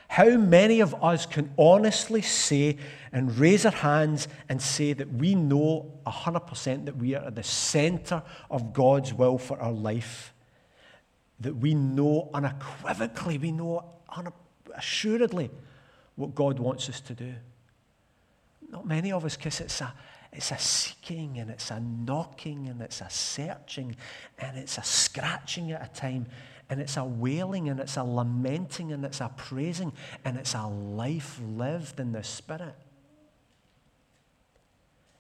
How 0.08 0.30
many 0.38 0.80
of 0.80 0.94
us 1.04 1.26
can 1.26 1.52
honestly 1.58 2.22
say 2.22 2.78
and 3.12 3.36
raise 3.38 3.66
our 3.66 3.72
hands 3.72 4.28
and 4.48 4.62
say 4.62 4.94
that 4.94 5.12
we 5.12 5.34
know 5.34 5.92
100% 6.06 6.86
that 6.86 6.96
we 6.96 7.16
are 7.16 7.26
at 7.26 7.36
the 7.36 7.44
center 7.44 8.22
of 8.52 8.74
God's 8.74 9.12
will 9.12 9.40
for 9.40 9.60
our 9.60 9.72
life? 9.72 10.33
That 11.44 11.56
we 11.56 11.74
know 11.74 12.30
unequivocally, 12.34 13.38
we 13.38 13.52
know 13.52 13.86
assuredly 14.76 15.50
what 16.16 16.36
God 16.36 16.60
wants 16.60 16.90
us 16.90 17.00
to 17.02 17.14
do. 17.14 17.34
Not 18.70 18.88
many 18.88 19.12
of 19.12 19.24
us, 19.24 19.38
because 19.38 19.60
it's 19.62 19.82
a, 19.82 19.94
it's 20.32 20.52
a 20.52 20.58
seeking 20.58 21.38
and 21.38 21.50
it's 21.50 21.70
a 21.70 21.80
knocking 21.80 22.68
and 22.68 22.82
it's 22.82 23.02
a 23.02 23.10
searching 23.10 23.96
and 24.40 24.58
it's 24.58 24.78
a 24.78 24.84
scratching 24.84 25.72
at 25.72 25.86
a 25.86 25.94
time 25.94 26.26
and 26.70 26.82
it's 26.82 26.98
a 26.98 27.04
wailing 27.04 27.70
and 27.70 27.80
it's 27.80 27.98
a 27.98 28.04
lamenting 28.04 28.92
and 28.92 29.06
it's 29.06 29.22
a 29.22 29.32
praising 29.38 29.94
and 30.26 30.38
it's 30.38 30.56
a 30.56 30.66
life 30.66 31.40
lived 31.46 32.00
in 32.00 32.12
the 32.12 32.24
Spirit. 32.24 32.76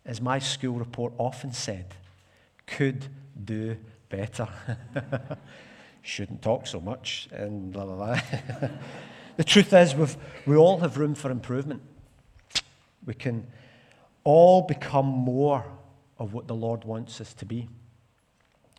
As 0.05 0.19
my 0.19 0.39
school 0.39 0.75
report 0.75 1.13
often 1.17 1.53
said, 1.53 1.95
could 2.65 3.05
do 3.43 3.77
better. 4.09 4.47
Shouldn't 6.03 6.41
talk 6.41 6.67
so 6.67 6.81
much 6.81 7.29
and 7.31 7.71
blah, 7.71 7.85
blah, 7.85 7.95
blah. 7.95 8.19
the 9.37 9.43
truth 9.43 9.71
is, 9.71 9.95
we've, 9.95 10.15
we 10.45 10.57
all 10.57 10.79
have 10.79 10.97
room 10.97 11.15
for 11.15 11.31
improvement. 11.31 11.81
We 13.05 13.13
can 13.13 13.47
all 14.25 14.61
become 14.63 15.05
more 15.05 15.65
of 16.19 16.33
what 16.33 16.47
the 16.47 16.55
Lord 16.55 16.83
wants 16.83 17.21
us 17.21 17.33
to 17.35 17.45
be. 17.45 17.69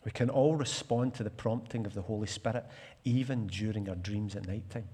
We 0.04 0.11
can 0.11 0.28
all 0.28 0.54
respond 0.54 1.14
to 1.14 1.25
the 1.25 1.31
prompting 1.31 1.87
of 1.87 1.95
the 1.95 2.02
Holy 2.02 2.26
Spirit, 2.26 2.66
even 3.04 3.47
during 3.47 3.88
our 3.88 3.97
dreams 3.97 4.37
at 4.37 4.47
night 4.47 4.69
time. 4.69 4.88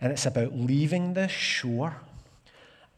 And 0.00 0.10
it's 0.12 0.24
about 0.24 0.56
leaving 0.56 1.12
the 1.12 1.28
shore. 1.28 1.96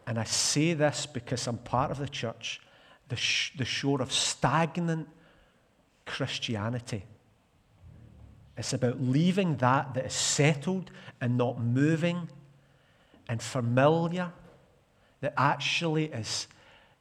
And 0.07 0.21
I 0.21 0.25
say 0.25 0.75
this 0.75 1.05
because 1.07 1.49
I'm 1.49 1.59
part 1.59 1.91
of 1.91 1.99
the 1.99 2.09
church, 2.09 2.61
the, 3.09 3.17
sh- 3.17 3.57
the 3.57 3.65
shore 3.65 4.01
of 4.01 4.13
stagnant 4.13 5.09
Christianity. 6.11 7.05
It's 8.57 8.73
about 8.73 9.01
leaving 9.01 9.57
that 9.59 9.95
that 9.95 10.07
is 10.07 10.13
settled 10.13 10.91
and 11.21 11.39
not 11.39 11.61
moving 11.61 12.29
and 13.29 13.41
familiar, 13.41 14.33
that 15.21 15.35
actually 15.37 16.07
is, 16.07 16.49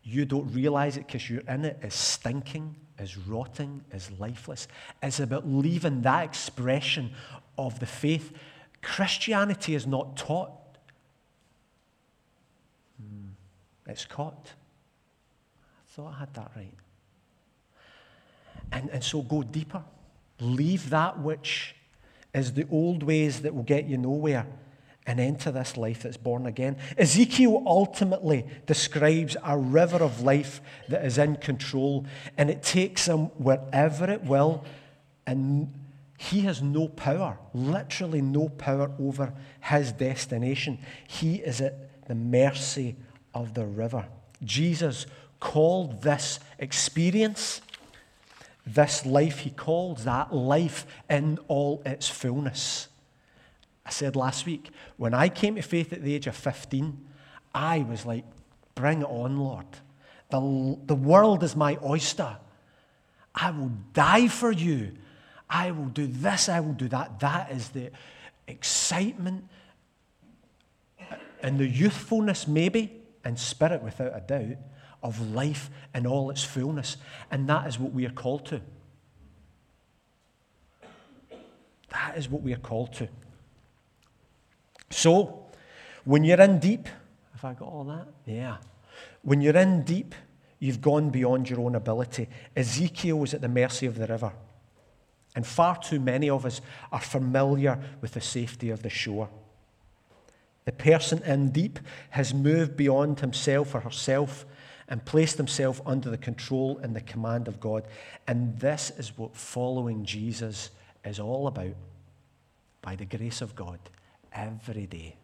you 0.04 0.26
don't 0.26 0.54
realize 0.54 0.96
it 0.96 1.08
because 1.08 1.28
you're 1.28 1.42
in 1.42 1.66
it, 1.66 1.80
is 1.82 1.96
stinking, 1.96 2.76
is 3.00 3.18
rotting, 3.18 3.84
is 3.92 4.12
lifeless. 4.20 4.68
It's 5.02 5.20
about 5.20 5.48
leaving 5.48 6.04
that 6.04 6.24
expression 6.24 7.12
of 7.58 7.80
the 7.80 7.88
faith. 7.88 8.32
Christianity 8.84 9.74
is 9.74 9.88
not 9.88 10.18
taught, 10.18 10.52
hmm, 13.02 13.30
it's 13.88 14.06
caught. 14.06 14.54
I 15.66 15.96
thought 15.96 16.14
I 16.14 16.20
had 16.20 16.34
that 16.36 16.52
right. 16.56 16.74
And, 18.72 18.90
and 18.90 19.04
so 19.04 19.22
go 19.22 19.44
deeper. 19.44 19.84
Leave 20.40 20.90
that 20.90 21.20
which 21.20 21.76
is 22.34 22.54
the 22.54 22.68
old 22.72 23.04
ways 23.04 23.42
that 23.42 23.54
will 23.54 23.64
get 23.64 23.86
you 23.86 23.98
nowhere 23.98 24.46
and 25.10 25.20
enter 25.20 25.52
this 25.52 25.76
life 25.76 26.04
that's 26.04 26.18
born 26.18 26.46
again. 26.46 26.78
Ezekiel 26.98 27.64
ultimately 27.66 28.46
describes 28.68 29.36
a 29.44 29.58
river 29.58 29.98
of 29.98 30.22
life 30.22 30.62
that 30.88 31.04
is 31.04 31.18
in 31.18 31.36
control 31.38 32.06
and 32.38 32.50
it 32.50 32.62
takes 32.62 33.08
him 33.08 33.26
wherever 33.38 34.10
it 34.10 34.24
will, 34.24 34.64
and 35.26 35.74
he 36.20 36.42
has 36.42 36.62
no 36.62 36.88
power, 36.90 37.40
literally 37.54 38.22
no 38.22 38.50
power 38.50 38.92
over 39.00 39.34
his 39.62 39.92
destination. 39.94 40.78
He 41.08 41.38
is 41.38 41.60
at 41.60 42.08
the 42.08 42.16
mercy 42.16 42.96
of 43.34 43.56
the 43.56 43.66
river. 43.66 44.06
Jesus 44.44 45.06
called 45.40 46.04
this 46.04 46.40
experience 46.60 47.62
this 48.74 49.06
life, 49.06 49.40
he 49.40 49.50
calls 49.50 50.04
that 50.04 50.34
life 50.34 50.86
in 51.10 51.40
all 51.48 51.82
its 51.86 52.08
fullness. 52.08 52.88
I 53.86 53.90
said 53.90 54.16
last 54.16 54.46
week, 54.46 54.70
when 54.98 55.14
I 55.14 55.30
came 55.30 55.56
to 55.56 55.62
faith 55.62 55.94
at 55.94 56.04
the 56.04 56.14
age 56.14 56.28
of 56.28 56.36
15, 56.36 57.06
I 57.54 57.80
was 57.80 58.06
like, 58.06 58.26
bring 58.76 59.02
it 59.02 59.06
on, 59.06 59.38
Lord. 59.38 59.66
The, 60.30 60.78
the 60.86 60.96
world 60.96 61.44
is 61.44 61.56
my 61.56 61.78
oyster. 61.84 62.38
I 63.34 63.52
will 63.52 63.72
die 63.94 64.28
for 64.28 64.52
you. 64.52 64.94
I 65.50 65.72
will 65.72 65.86
do 65.86 66.06
this, 66.06 66.48
I 66.48 66.60
will 66.60 66.74
do 66.74 66.88
that. 66.90 67.20
That 67.22 67.52
is 67.52 67.70
the 67.70 67.92
excitement 68.48 69.46
and 71.42 71.58
the 71.58 71.68
youthfulness, 71.68 72.48
maybe, 72.48 73.02
and 73.24 73.40
spirit 73.40 73.82
without 73.82 74.16
a 74.16 74.22
doubt, 74.22 74.58
of 75.02 75.32
life 75.32 75.70
in 75.94 76.06
all 76.06 76.30
its 76.30 76.44
fullness. 76.44 76.98
And 77.32 77.48
that 77.50 77.68
is 77.68 77.80
what 77.80 77.94
we 77.94 78.06
are 78.06 78.12
called 78.12 78.46
to. 78.48 78.62
That 81.90 82.18
is 82.18 82.30
what 82.30 82.42
we 82.42 82.54
are 82.54 82.58
called 82.58 82.94
to. 82.94 83.08
So, 84.90 85.46
when 86.04 86.24
you're 86.24 86.42
in 86.42 86.60
deep, 86.60 86.88
have 87.34 87.46
I 87.46 87.54
got 87.54 87.68
all 87.68 87.84
that? 87.86 88.08
Yeah. 88.26 88.58
When 89.22 89.42
you're 89.42 89.58
in 89.58 89.84
deep, 89.84 90.16
you've 90.60 90.82
gone 90.82 91.10
beyond 91.10 91.50
your 91.50 91.62
own 91.62 91.76
ability. 91.76 92.28
Ezekiel 92.56 93.18
was 93.18 93.34
at 93.34 93.42
the 93.42 93.48
mercy 93.48 93.86
of 93.86 93.98
the 93.98 94.08
river. 94.08 94.34
And 95.36 95.46
far 95.46 95.78
too 95.78 96.00
many 96.00 96.30
of 96.30 96.46
us 96.46 96.62
are 96.92 97.00
familiar 97.00 97.80
with 98.02 98.14
the 98.14 98.22
safety 98.22 98.72
of 98.72 98.82
the 98.82 98.90
shore. 98.90 99.30
The 100.66 100.72
person 100.72 101.24
in 101.24 101.52
deep 101.52 101.80
has 102.12 102.34
moved 102.34 102.76
beyond 102.76 103.20
himself 103.20 103.74
or 103.74 103.80
herself 103.82 104.46
and 104.90 105.06
placed 105.06 105.38
themselves 105.38 105.80
under 105.86 106.10
the 106.10 106.18
control 106.18 106.80
and 106.80 106.96
the 106.96 107.02
command 107.02 107.48
of 107.48 107.60
God. 107.60 107.86
And 108.28 108.60
this 108.60 108.92
is 108.98 109.18
what 109.18 109.36
following 109.36 110.04
Jesus 110.04 110.72
is 111.06 111.20
all 111.20 111.48
about 111.48 111.76
by 112.82 112.96
the 112.96 113.06
grace 113.06 113.42
of 113.42 113.56
God 113.56 113.80
every 114.34 114.88
day. 114.88 115.16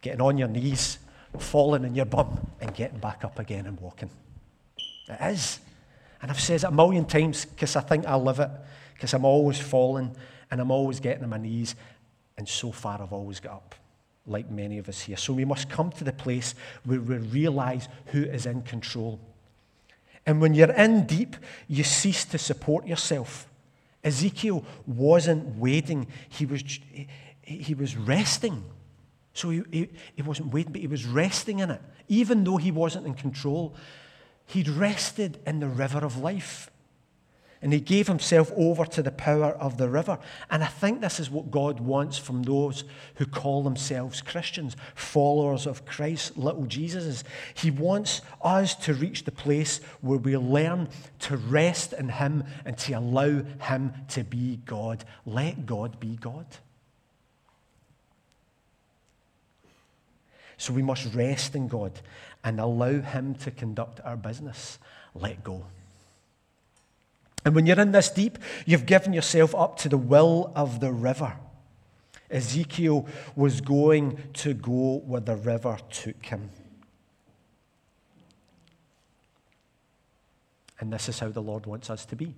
Getting 0.00 0.20
on 0.20 0.38
your 0.38 0.48
knees, 0.48 0.98
falling 1.38 1.84
on 1.84 1.94
your 1.94 2.06
bum, 2.06 2.46
and 2.60 2.72
getting 2.72 2.98
back 2.98 3.24
up 3.24 3.40
again 3.40 3.66
and 3.66 3.78
walking. 3.80 4.10
It 5.08 5.18
is. 5.32 5.58
And 6.22 6.30
I've 6.30 6.40
said 6.40 6.56
it 6.56 6.64
a 6.64 6.70
million 6.70 7.04
times 7.04 7.44
because 7.44 7.74
I 7.74 7.80
think 7.80 8.06
I 8.06 8.14
live 8.14 8.38
it, 8.38 8.50
because 8.94 9.12
I'm 9.12 9.24
always 9.24 9.58
falling 9.58 10.14
and 10.50 10.60
I'm 10.60 10.70
always 10.70 11.00
getting 11.00 11.24
on 11.24 11.30
my 11.30 11.38
knees. 11.38 11.74
And 12.38 12.48
so 12.48 12.70
far, 12.70 13.02
I've 13.02 13.12
always 13.12 13.40
got 13.40 13.54
up 13.54 13.74
like 14.26 14.50
many 14.50 14.78
of 14.78 14.88
us 14.88 15.02
here. 15.02 15.16
So 15.16 15.32
we 15.32 15.44
must 15.44 15.68
come 15.68 15.90
to 15.92 16.04
the 16.04 16.12
place 16.12 16.54
where 16.84 17.00
we 17.00 17.16
realize 17.16 17.88
who 18.06 18.24
is 18.24 18.46
in 18.46 18.62
control. 18.62 19.20
And 20.26 20.40
when 20.40 20.54
you're 20.54 20.72
in 20.72 21.06
deep, 21.06 21.36
you 21.68 21.84
cease 21.84 22.24
to 22.26 22.38
support 22.38 22.86
yourself. 22.86 23.46
Ezekiel 24.02 24.64
wasn't 24.86 25.56
waiting, 25.56 26.06
he 26.28 26.46
was, 26.46 26.62
he 27.42 27.74
was 27.74 27.96
resting. 27.96 28.64
So 29.32 29.50
he, 29.50 29.62
he, 29.70 29.88
he 30.14 30.22
wasn't 30.22 30.52
waiting, 30.52 30.72
but 30.72 30.80
he 30.80 30.86
was 30.86 31.04
resting 31.04 31.58
in 31.58 31.70
it. 31.70 31.80
Even 32.08 32.44
though 32.44 32.56
he 32.56 32.70
wasn't 32.70 33.06
in 33.06 33.14
control, 33.14 33.74
he'd 34.46 34.68
rested 34.68 35.38
in 35.46 35.60
the 35.60 35.68
river 35.68 36.04
of 36.04 36.18
life 36.18 36.70
and 37.62 37.72
he 37.72 37.80
gave 37.80 38.06
himself 38.06 38.52
over 38.56 38.84
to 38.84 39.02
the 39.02 39.10
power 39.10 39.52
of 39.52 39.78
the 39.78 39.88
river. 39.88 40.18
And 40.50 40.62
I 40.62 40.66
think 40.66 41.00
this 41.00 41.18
is 41.18 41.30
what 41.30 41.50
God 41.50 41.80
wants 41.80 42.18
from 42.18 42.42
those 42.42 42.84
who 43.14 43.26
call 43.26 43.62
themselves 43.62 44.20
Christians, 44.20 44.76
followers 44.94 45.66
of 45.66 45.86
Christ, 45.86 46.36
little 46.36 46.64
Jesuses. 46.64 47.22
He 47.54 47.70
wants 47.70 48.20
us 48.42 48.74
to 48.76 48.94
reach 48.94 49.24
the 49.24 49.32
place 49.32 49.80
where 50.00 50.18
we 50.18 50.36
learn 50.36 50.88
to 51.20 51.36
rest 51.36 51.92
in 51.94 52.10
him 52.10 52.44
and 52.64 52.76
to 52.78 52.92
allow 52.92 53.42
him 53.60 53.92
to 54.08 54.22
be 54.22 54.60
God. 54.66 55.04
Let 55.24 55.66
God 55.66 55.98
be 55.98 56.16
God. 56.16 56.46
So 60.58 60.72
we 60.72 60.82
must 60.82 61.14
rest 61.14 61.54
in 61.54 61.68
God 61.68 62.00
and 62.44 62.60
allow 62.60 63.00
him 63.00 63.34
to 63.36 63.50
conduct 63.50 64.00
our 64.04 64.16
business. 64.16 64.78
Let 65.14 65.42
go. 65.42 65.64
And 67.46 67.54
when 67.54 67.64
you're 67.64 67.78
in 67.78 67.92
this 67.92 68.10
deep, 68.10 68.38
you've 68.66 68.86
given 68.86 69.12
yourself 69.12 69.54
up 69.54 69.78
to 69.78 69.88
the 69.88 69.96
will 69.96 70.52
of 70.56 70.80
the 70.80 70.90
river. 70.90 71.36
Ezekiel 72.28 73.06
was 73.36 73.60
going 73.60 74.18
to 74.32 74.52
go 74.52 74.96
where 75.06 75.20
the 75.20 75.36
river 75.36 75.78
took 75.88 76.26
him. 76.26 76.50
And 80.80 80.92
this 80.92 81.08
is 81.08 81.20
how 81.20 81.28
the 81.28 81.40
Lord 81.40 81.66
wants 81.66 81.88
us 81.88 82.04
to 82.06 82.16
be. 82.16 82.34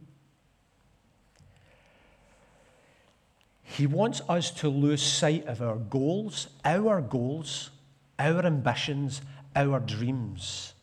He 3.63 3.87
wants 3.87 4.21
us 4.29 4.51
to 4.51 4.69
lose 4.69 5.03
sight 5.03 5.47
of 5.47 5.63
our 5.63 5.77
goals, 5.77 6.49
our 6.67 7.01
goals, 7.01 7.71
our 8.19 8.45
ambitions, 8.45 9.23
our 9.57 9.81
dreams. 9.81 10.75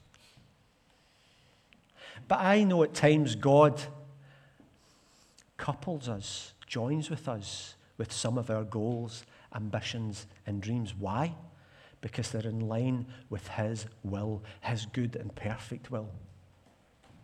But 2.27 2.39
I 2.39 2.63
know 2.63 2.81
at 2.81 2.95
times 2.95 3.35
God 3.35 3.79
couples 5.57 6.09
us, 6.09 6.53
joins 6.67 7.09
with 7.09 7.27
us 7.27 7.75
with 7.97 8.11
some 8.11 8.37
of 8.37 8.49
our 8.49 8.63
goals, 8.63 9.25
ambitions, 9.53 10.27
and 10.45 10.61
dreams. 10.61 10.93
Why? 10.97 11.33
Because 12.01 12.31
they're 12.31 12.41
in 12.41 12.67
line 12.67 13.07
with 13.29 13.47
His 13.47 13.85
will, 14.03 14.43
His 14.61 14.85
good 14.85 15.15
and 15.15 15.33
perfect 15.35 15.91
will. 15.91 16.09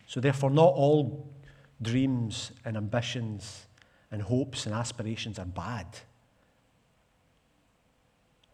So, 0.06 0.20
therefore, 0.20 0.50
not 0.50 0.72
all 0.74 1.30
dreams 1.80 2.52
and 2.64 2.76
ambitions 2.76 3.66
and 4.10 4.22
hopes 4.22 4.66
and 4.66 4.74
aspirations 4.74 5.38
are 5.38 5.46
bad. 5.46 5.86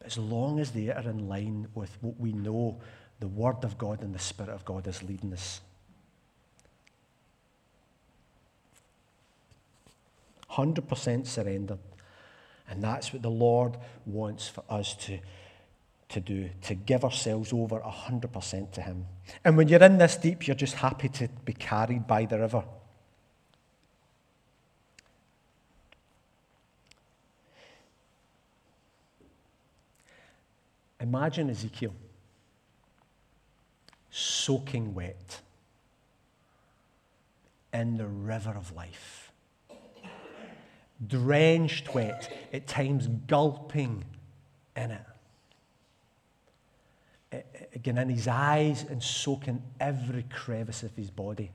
As 0.02 0.16
long 0.16 0.60
as 0.60 0.70
they 0.70 0.90
are 0.90 1.02
in 1.02 1.28
line 1.28 1.68
with 1.74 1.96
what 2.00 2.18
we 2.18 2.32
know 2.32 2.80
the 3.20 3.28
Word 3.28 3.64
of 3.64 3.76
God 3.76 4.02
and 4.02 4.14
the 4.14 4.18
Spirit 4.18 4.52
of 4.52 4.64
God 4.64 4.86
is 4.86 5.02
leading 5.02 5.32
us. 5.32 5.60
100% 10.50 11.26
surrender. 11.26 11.78
And 12.68 12.82
that's 12.82 13.12
what 13.12 13.22
the 13.22 13.30
Lord 13.30 13.76
wants 14.04 14.48
for 14.48 14.62
us 14.68 14.94
to, 15.06 15.18
to 16.10 16.20
do, 16.20 16.50
to 16.62 16.74
give 16.74 17.04
ourselves 17.04 17.52
over 17.52 17.80
100% 17.80 18.72
to 18.72 18.80
Him. 18.82 19.06
And 19.44 19.56
when 19.56 19.68
you're 19.68 19.82
in 19.82 19.98
this 19.98 20.16
deep, 20.16 20.46
you're 20.46 20.56
just 20.56 20.74
happy 20.74 21.08
to 21.10 21.28
be 21.44 21.54
carried 21.54 22.06
by 22.06 22.26
the 22.26 22.38
river. 22.38 22.64
Imagine 31.00 31.48
Ezekiel 31.48 31.94
soaking 34.10 34.94
wet 34.94 35.40
in 37.72 37.96
the 37.96 38.06
river 38.06 38.50
of 38.50 38.74
life 38.74 39.27
drenched 41.06 41.94
wet, 41.94 42.32
at 42.52 42.66
times 42.66 43.08
gulping 43.26 44.04
in 44.76 44.90
it. 44.90 45.02
Again, 47.74 47.98
in 47.98 48.08
his 48.08 48.26
eyes 48.26 48.84
and 48.88 49.02
soaking 49.02 49.62
every 49.78 50.24
crevice 50.24 50.82
of 50.82 50.94
his 50.96 51.10
body. 51.10 51.50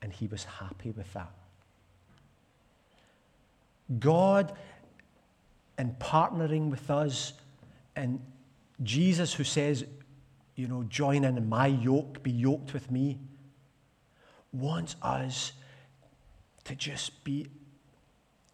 And 0.00 0.12
he 0.12 0.26
was 0.26 0.44
happy 0.44 0.92
with 0.92 1.12
that. 1.14 1.32
God, 3.98 4.52
in 5.78 5.94
partnering 6.00 6.70
with 6.70 6.90
us, 6.90 7.34
and 7.94 8.20
Jesus, 8.82 9.34
who 9.34 9.44
says, 9.44 9.84
you 10.54 10.68
know, 10.68 10.84
join 10.84 11.24
in 11.24 11.48
my 11.48 11.66
yoke, 11.66 12.22
be 12.22 12.30
yoked 12.30 12.72
with 12.72 12.90
me, 12.90 13.18
wants 14.52 14.96
us 15.02 15.52
to 16.64 16.74
just 16.74 17.24
be 17.24 17.48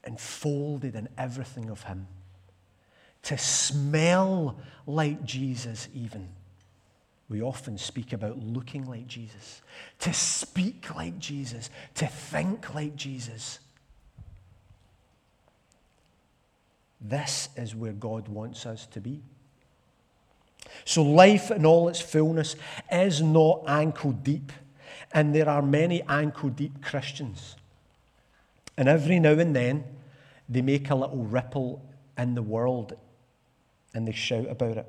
enfolded 0.04 0.94
in 0.94 1.08
everything 1.16 1.70
of 1.70 1.82
Him, 1.84 2.06
to 3.22 3.38
smell 3.38 4.58
like 4.86 5.24
Jesus, 5.24 5.88
even. 5.94 6.28
We 7.28 7.40
often 7.40 7.78
speak 7.78 8.12
about 8.12 8.38
looking 8.38 8.84
like 8.86 9.06
Jesus, 9.06 9.62
to 10.00 10.12
speak 10.12 10.94
like 10.94 11.18
Jesus, 11.18 11.70
to 11.94 12.06
think 12.06 12.74
like 12.74 12.94
Jesus. 12.94 13.60
This 17.00 17.48
is 17.56 17.74
where 17.74 17.92
God 17.92 18.28
wants 18.28 18.66
us 18.66 18.86
to 18.88 19.00
be. 19.00 19.22
So, 20.84 21.02
life 21.02 21.50
in 21.50 21.66
all 21.66 21.88
its 21.88 22.00
fullness 22.00 22.56
is 22.90 23.20
not 23.20 23.64
ankle 23.66 24.12
deep, 24.12 24.52
and 25.12 25.34
there 25.34 25.48
are 25.48 25.62
many 25.62 26.02
ankle 26.02 26.50
deep 26.50 26.82
Christians. 26.82 27.56
And 28.76 28.88
every 28.88 29.18
now 29.18 29.32
and 29.32 29.54
then, 29.54 29.84
they 30.48 30.62
make 30.62 30.90
a 30.90 30.94
little 30.94 31.24
ripple 31.24 31.84
in 32.16 32.34
the 32.34 32.42
world 32.42 32.94
and 33.94 34.06
they 34.06 34.12
shout 34.12 34.48
about 34.48 34.78
it. 34.78 34.86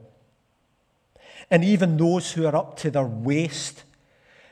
And 1.51 1.63
even 1.63 1.97
those 1.97 2.31
who 2.31 2.45
are 2.45 2.55
up 2.55 2.77
to 2.77 2.91
their 2.91 3.05
waist, 3.05 3.83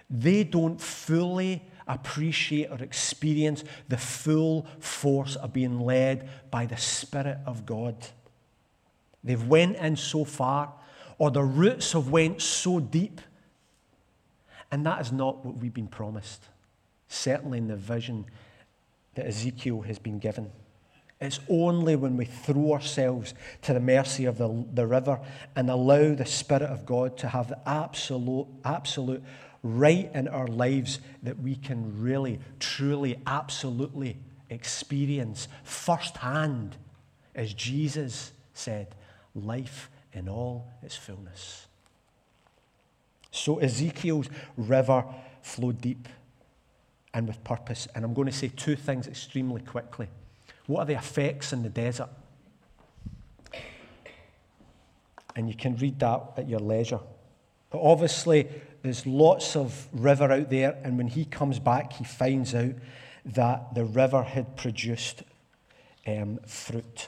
they 0.10 0.44
don't 0.44 0.80
fully 0.80 1.64
appreciate 1.88 2.70
or 2.70 2.84
experience 2.84 3.64
the 3.88 3.98
full 3.98 4.66
force 4.80 5.36
of 5.36 5.54
being 5.54 5.80
led 5.80 6.30
by 6.50 6.66
the 6.66 6.78
Spirit 6.78 7.38
of 7.46 7.66
God. 7.66 7.96
They've 9.24 9.48
went 9.48 9.78
in 9.78 9.96
so 9.96 10.26
far, 10.26 10.74
or 11.18 11.32
the 11.32 11.44
roots 11.44 11.94
have 11.94 12.10
went 12.10 12.42
so 12.42 12.80
deep, 12.80 13.22
and 14.72 14.86
that 14.86 15.02
is 15.02 15.12
not 15.12 15.46
what 15.46 15.58
we've 15.58 15.74
been 15.74 15.88
promised. 15.88 16.48
Certainly 17.08 17.60
in 17.60 17.68
the 17.68 17.76
vision 17.76 18.26
that 19.16 19.26
Ezekiel 19.26 19.82
has 19.82 20.00
been 20.00 20.20
given. 20.20 20.52
It's 21.20 21.40
only 21.48 21.96
when 21.96 22.18
we 22.18 22.26
throw 22.26 22.74
ourselves 22.74 23.36
to 23.62 23.74
the 23.74 23.80
mercy 23.80 24.26
of 24.26 24.40
the, 24.40 24.66
the 24.74 24.88
river 24.88 25.20
and 25.56 25.70
allow 25.70 26.16
the 26.16 26.26
Spirit 26.26 26.64
of 26.64 26.86
God 26.86 27.18
to 27.20 27.28
have 27.28 27.50
the 27.50 27.60
absolute, 27.70 28.48
absolute 28.66 29.24
right 29.62 30.10
in 30.16 30.28
our 30.28 30.48
lives 30.48 31.00
that 31.22 31.40
we 31.40 31.56
can 31.56 32.02
really, 32.02 32.40
truly, 32.60 33.20
absolutely 33.28 34.18
experience 34.50 35.48
firsthand, 35.64 36.76
as 37.36 37.54
Jesus 37.54 38.32
said, 38.56 38.96
life 39.36 39.92
in 40.14 40.28
all 40.28 40.68
its 40.82 40.96
fullness. 40.96 41.68
So 43.30 43.60
Ezekiel's 43.60 44.30
river 44.58 45.06
flowed 45.42 45.82
deep 45.82 46.08
and 47.14 47.28
with 47.28 47.44
purpose. 47.44 47.88
And 47.94 48.06
I'm 48.06 48.14
going 48.14 48.28
to 48.28 48.34
say 48.34 48.50
two 48.56 48.76
things 48.76 49.08
extremely 49.08 49.62
quickly. 49.62 50.08
What 50.68 50.82
are 50.82 50.86
the 50.86 50.96
effects 50.96 51.54
in 51.54 51.64
the 51.64 51.70
desert? 51.70 52.10
And 55.36 55.48
you 55.48 55.56
can 55.56 55.76
read 55.78 56.00
that 56.00 56.22
at 56.38 56.50
your 56.50 56.60
leisure. 56.60 57.00
But 57.70 57.82
obviously, 57.82 58.48
there's 58.82 59.06
lots 59.06 59.56
of 59.56 59.88
river 59.94 60.32
out 60.32 60.50
there, 60.50 60.78
and 60.84 60.98
when 60.98 61.08
he 61.08 61.26
comes 61.26 61.60
back, 61.60 61.94
he 61.94 62.04
finds 62.04 62.54
out 62.54 62.74
that 63.26 63.76
the 63.76 63.86
river 63.86 64.24
had 64.24 64.58
produced 64.58 65.24
um, 66.06 66.40
fruit. 66.46 67.08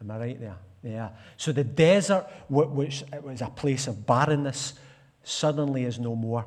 Am 0.00 0.10
I 0.10 0.18
right 0.18 0.40
there? 0.40 0.56
Yeah. 0.82 1.08
So 1.36 1.50
the 1.52 1.64
desert, 1.64 2.26
which 2.48 3.04
was 3.22 3.40
a 3.40 3.50
place 3.50 3.86
of 3.86 4.06
barrenness, 4.06 4.74
suddenly 5.24 5.84
is 5.84 5.98
no 5.98 6.14
more. 6.14 6.44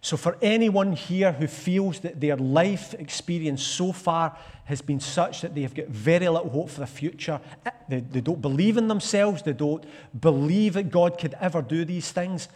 So, 0.00 0.16
for 0.16 0.36
anyone 0.40 0.92
here 0.92 1.32
who 1.32 1.46
feels 1.46 2.00
that 2.00 2.20
their 2.20 2.36
life 2.36 2.94
experience 2.94 3.62
so 3.62 3.92
far 3.92 4.36
has 4.66 4.82
been 4.82 5.00
such 5.00 5.40
that 5.40 5.54
they've 5.54 5.74
got 5.74 5.88
very 5.88 6.28
little 6.28 6.50
hope 6.50 6.70
for 6.70 6.80
the 6.80 6.86
future, 6.86 7.40
eh, 7.64 7.70
they, 7.88 8.00
they 8.00 8.20
don't 8.20 8.42
believe 8.42 8.76
in 8.76 8.88
themselves, 8.88 9.42
they 9.42 9.52
don't 9.52 9.84
believe 10.20 10.74
that 10.74 10.90
God 10.90 11.18
could 11.18 11.34
ever 11.40 11.62
do 11.62 11.84
these 11.84 12.12
things, 12.12 12.48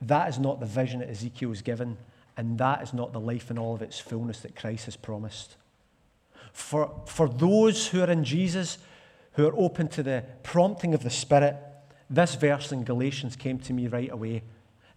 that 0.00 0.28
is 0.28 0.38
not 0.38 0.60
the 0.60 0.66
vision 0.66 1.00
that 1.00 1.08
Ezekiel 1.08 1.52
is 1.52 1.62
given, 1.62 1.96
and 2.36 2.58
that 2.58 2.82
is 2.82 2.92
not 2.92 3.12
the 3.12 3.20
life 3.20 3.50
in 3.50 3.58
all 3.58 3.74
of 3.74 3.82
its 3.82 3.98
fullness 3.98 4.40
that 4.40 4.56
Christ 4.56 4.84
has 4.84 4.96
promised. 4.96 5.56
For, 6.52 7.02
for 7.06 7.28
those 7.28 7.88
who 7.88 8.02
are 8.02 8.10
in 8.10 8.24
Jesus, 8.24 8.78
who 9.32 9.46
are 9.46 9.56
open 9.56 9.88
to 9.88 10.02
the 10.02 10.24
prompting 10.42 10.94
of 10.94 11.02
the 11.02 11.10
Spirit, 11.10 11.56
this 12.10 12.34
verse 12.34 12.72
in 12.72 12.84
Galatians 12.84 13.36
came 13.36 13.58
to 13.60 13.72
me 13.72 13.86
right 13.86 14.10
away. 14.10 14.42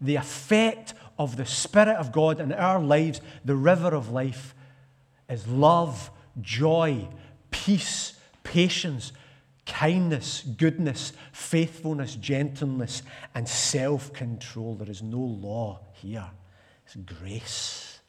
The 0.01 0.17
effect 0.17 0.93
of 1.17 1.37
the 1.37 1.45
Spirit 1.45 1.95
of 1.95 2.11
God 2.11 2.39
in 2.39 2.51
our 2.51 2.79
lives, 2.79 3.21
the 3.43 3.55
river 3.55 3.95
of 3.95 4.11
life, 4.11 4.53
is 5.29 5.47
love, 5.47 6.11
joy, 6.41 7.07
peace, 7.51 8.13
patience, 8.43 9.11
kindness, 9.65 10.43
goodness, 10.57 11.13
faithfulness, 11.31 12.15
gentleness, 12.15 13.01
and 13.33 13.47
self 13.47 14.13
control. 14.13 14.75
There 14.75 14.89
is 14.89 15.01
no 15.01 15.19
law 15.19 15.79
here. 15.93 16.29
It's 16.85 16.95
grace, 16.95 17.99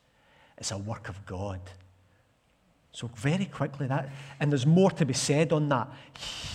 it's 0.58 0.70
a 0.70 0.78
work 0.78 1.08
of 1.08 1.24
God. 1.24 1.60
So, 2.92 3.10
very 3.14 3.44
quickly, 3.44 3.86
that, 3.88 4.08
and 4.40 4.50
there's 4.50 4.64
more 4.64 4.90
to 4.92 5.04
be 5.04 5.12
said 5.12 5.52
on 5.52 5.68
that. 5.68 5.88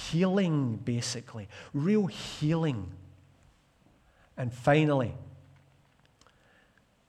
Healing, 0.10 0.78
basically, 0.84 1.48
real 1.72 2.08
healing. 2.08 2.92
And 4.38 4.52
finally, 4.52 5.14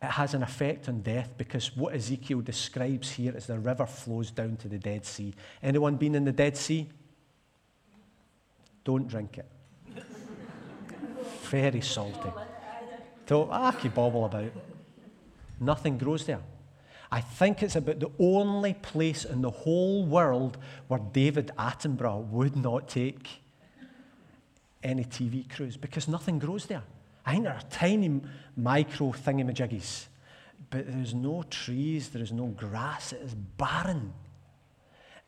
it 0.02 0.10
has 0.10 0.34
an 0.34 0.42
effect 0.42 0.88
on 0.88 1.00
death 1.00 1.30
because 1.38 1.76
what 1.76 1.94
Ezekiel 1.94 2.40
describes 2.40 3.12
here 3.12 3.36
is 3.36 3.46
the 3.46 3.58
river 3.58 3.86
flows 3.86 4.32
down 4.32 4.56
to 4.56 4.68
the 4.68 4.78
Dead 4.78 5.04
Sea. 5.04 5.32
Anyone 5.62 5.94
been 5.94 6.16
in 6.16 6.24
the 6.24 6.32
Dead 6.32 6.56
Sea? 6.56 6.88
Don't 8.82 9.06
drink 9.06 9.38
it. 9.38 9.46
Very 11.42 11.80
salty. 11.80 12.32
Don't, 13.26 13.48
ah, 13.52 13.70
keep 13.70 13.94
bobble 13.94 14.24
about. 14.24 14.50
Nothing 15.60 15.98
grows 15.98 16.26
there. 16.26 16.40
I 17.12 17.20
think 17.20 17.62
it's 17.62 17.76
about 17.76 18.00
the 18.00 18.10
only 18.18 18.74
place 18.74 19.24
in 19.24 19.42
the 19.42 19.50
whole 19.50 20.04
world 20.04 20.58
where 20.88 20.98
David 21.12 21.52
Attenborough 21.56 22.26
would 22.28 22.56
not 22.56 22.88
take 22.88 23.28
any 24.82 25.04
TV 25.04 25.48
crews 25.48 25.76
because 25.76 26.08
nothing 26.08 26.40
grows 26.40 26.66
there. 26.66 26.82
I 27.24 27.32
think 27.32 27.44
there 27.44 27.54
are 27.54 27.62
tiny 27.70 28.20
micro 28.56 29.12
thingamajiggies, 29.12 30.06
but 30.70 30.86
there's 30.86 31.14
no 31.14 31.44
trees, 31.44 32.08
there 32.08 32.22
is 32.22 32.32
no 32.32 32.46
grass, 32.46 33.12
it 33.12 33.22
is 33.22 33.34
barren. 33.34 34.12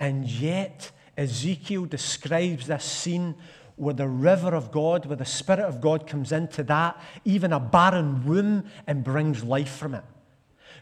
And 0.00 0.28
yet, 0.28 0.90
Ezekiel 1.16 1.87
describes 1.87 2.66
this 2.66 2.85
scene 2.85 3.37
where 3.76 3.94
the 3.94 4.09
river 4.09 4.54
of 4.54 4.70
God, 4.70 5.07
where 5.07 5.16
the 5.16 5.24
Spirit 5.24 5.64
of 5.64 5.80
God 5.80 6.07
comes 6.07 6.33
into 6.33 6.62
that, 6.64 7.00
even 7.24 7.52
a 7.52 7.61
barren 7.61 8.24
womb, 8.24 8.64
and 8.87 9.02
brings 9.02 9.42
life 9.42 9.76
from 9.76 9.94
it. 9.94 10.04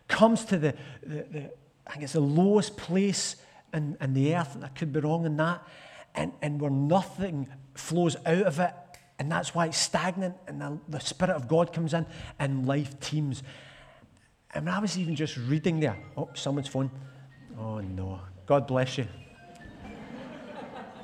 Comes 0.08 0.44
to 0.46 0.58
the, 0.58 0.74
the, 1.02 1.26
the 1.30 1.50
I 1.86 1.92
think 1.92 2.04
it's 2.04 2.12
the 2.12 2.20
lowest 2.20 2.76
place 2.76 3.36
in, 3.72 3.96
in 4.00 4.14
the 4.14 4.34
earth, 4.34 4.54
and 4.54 4.64
I 4.64 4.68
could 4.68 4.92
be 4.92 5.00
wrong 5.00 5.24
in 5.24 5.36
that, 5.38 5.66
and, 6.14 6.32
and 6.42 6.60
where 6.60 6.70
nothing 6.70 7.48
flows 7.74 8.16
out 8.26 8.42
of 8.42 8.60
it, 8.60 8.74
and 9.22 9.30
that's 9.30 9.54
why 9.54 9.66
it's 9.66 9.78
stagnant, 9.78 10.34
and 10.48 10.60
the, 10.60 10.78
the 10.88 10.98
Spirit 10.98 11.36
of 11.36 11.46
God 11.46 11.72
comes 11.72 11.94
in, 11.94 12.04
and 12.40 12.66
life 12.66 12.98
teems. 12.98 13.44
And 14.52 14.68
I 14.68 14.80
was 14.80 14.98
even 14.98 15.14
just 15.14 15.36
reading 15.36 15.78
there, 15.78 15.96
oh, 16.16 16.28
someone's 16.34 16.66
phone. 16.66 16.90
Oh 17.56 17.78
no, 17.78 18.18
God 18.46 18.66
bless 18.66 18.98
you. 18.98 19.06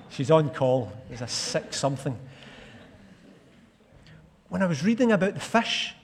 She's 0.09 0.33
on 0.33 0.51
call. 0.51 0.93
There's 1.07 1.21
a 1.21 1.29
sick 1.29 1.73
something. 1.73 2.19
When 4.49 4.65
I 4.65 4.67
was 4.67 4.83
reading 4.83 5.13
about 5.13 5.35
the 5.35 5.41
fish, 5.41 5.95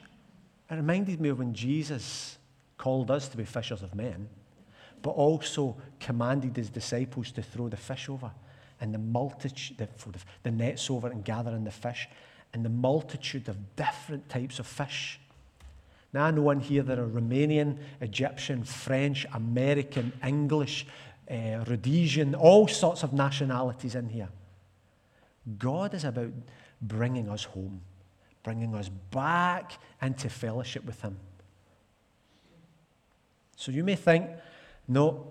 it 0.71 0.75
reminded 0.75 1.21
me 1.21 1.31
of 1.31 1.41
when 1.41 1.53
Jesus 1.53 2.39
called 2.79 3.11
us 3.11 3.27
to 3.27 3.37
be 3.37 3.45
fishers 3.45 3.83
of 3.83 3.93
men, 3.93 4.29
but 5.03 5.11
also 5.11 5.77
commanded 5.99 6.57
his 6.57 6.71
disciples 6.71 7.33
to 7.33 7.43
throw 7.43 7.69
the 7.69 7.77
fish 7.77 8.09
over 8.09 8.31
and 8.81 8.93
the 8.93 8.99
multitude, 8.99 9.77
the, 9.79 9.89
the 10.43 10.51
nets 10.51 10.91
over 10.91 11.09
and 11.09 11.25
gathering 11.25 11.65
the 11.65 11.71
fish. 11.71 12.09
and 12.55 12.65
the 12.65 12.71
multitude 12.71 13.49
of 13.49 13.77
different 13.77 14.29
types 14.29 14.61
of 14.61 14.67
fish. 14.67 15.21
Now, 16.13 16.27
I 16.27 16.31
know 16.31 16.49
in 16.51 16.61
here 16.61 16.85
there 16.85 17.01
are 17.01 17.09
Romanian, 17.09 17.79
Egyptian, 18.01 18.63
French, 18.63 19.27
American, 19.35 20.13
English, 20.25 20.87
uh, 21.29 21.65
Rhodesian, 21.67 22.37
all 22.37 22.69
sorts 22.69 23.03
of 23.03 23.13
nationalities 23.13 23.97
in 23.97 24.09
here. 24.09 24.29
God 25.59 25.95
is 25.95 26.05
about 26.05 26.31
bringing 26.81 27.29
us 27.29 27.43
home, 27.43 27.81
bringing 28.45 28.75
us 28.77 28.89
back 28.89 29.73
into 30.01 30.29
fellowship 30.29 30.85
with 30.85 31.03
Him. 31.03 31.19
So 33.57 33.73
you 33.73 33.83
may 33.83 33.97
think, 33.97 34.31
no, 34.87 35.27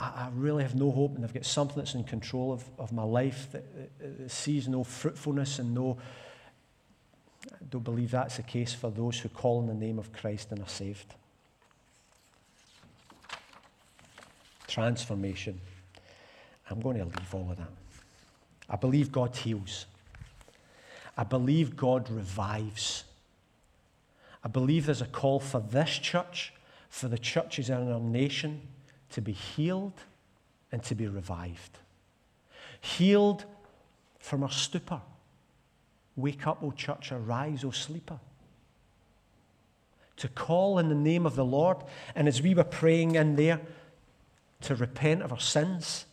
I, 0.00 0.28
really 0.32 0.62
have 0.62 0.76
no 0.76 0.92
hope, 0.92 1.16
and 1.16 1.24
I've 1.24 1.34
got 1.34 1.44
something 1.44 1.76
that's 1.76 1.94
in 1.94 2.04
control 2.04 2.52
of, 2.52 2.64
of 2.78 2.92
my 2.92 3.02
life 3.02 3.48
that, 3.50 3.64
that 3.98 4.30
sees 4.30 4.68
no 4.68 4.84
fruitfulness 4.84 5.58
and 5.58 5.74
no 5.74 5.98
I 7.52 7.64
don't 7.70 7.84
believe 7.84 8.10
that's 8.10 8.36
the 8.36 8.42
case 8.42 8.72
for 8.72 8.90
those 8.90 9.18
who 9.18 9.28
call 9.28 9.58
on 9.58 9.66
the 9.66 9.74
name 9.74 9.98
of 9.98 10.12
Christ 10.12 10.50
and 10.52 10.60
are 10.60 10.68
saved. 10.68 11.14
Transformation. 14.66 15.60
I'm 16.70 16.80
going 16.80 16.98
to 16.98 17.04
leave 17.04 17.34
all 17.34 17.50
of 17.50 17.56
that. 17.56 17.70
I 18.68 18.76
believe 18.76 19.10
God 19.10 19.34
heals. 19.34 19.86
I 21.16 21.24
believe 21.24 21.76
God 21.76 22.10
revives. 22.10 23.04
I 24.44 24.48
believe 24.48 24.86
there's 24.86 25.00
a 25.00 25.06
call 25.06 25.40
for 25.40 25.60
this 25.60 25.90
church, 25.90 26.52
for 26.90 27.08
the 27.08 27.18
churches 27.18 27.70
in 27.70 27.90
our 27.90 28.00
nation, 28.00 28.60
to 29.12 29.20
be 29.20 29.32
healed 29.32 30.00
and 30.70 30.82
to 30.84 30.94
be 30.94 31.06
revived. 31.06 31.78
Healed 32.80 33.44
from 34.18 34.42
our 34.42 34.50
stupor 34.50 35.00
Wake 36.18 36.48
up, 36.48 36.64
O 36.64 36.72
church, 36.72 37.12
arise, 37.12 37.62
O 37.62 37.70
sleeper. 37.70 38.18
To 40.16 40.26
call 40.26 40.80
in 40.80 40.88
the 40.88 40.96
name 40.96 41.26
of 41.26 41.36
the 41.36 41.44
Lord, 41.44 41.76
and 42.16 42.26
as 42.26 42.42
we 42.42 42.54
were 42.54 42.64
praying 42.64 43.14
in 43.14 43.36
there, 43.36 43.60
to 44.62 44.74
repent 44.74 45.22
of 45.22 45.32
our 45.32 45.38
sins, 45.38 46.06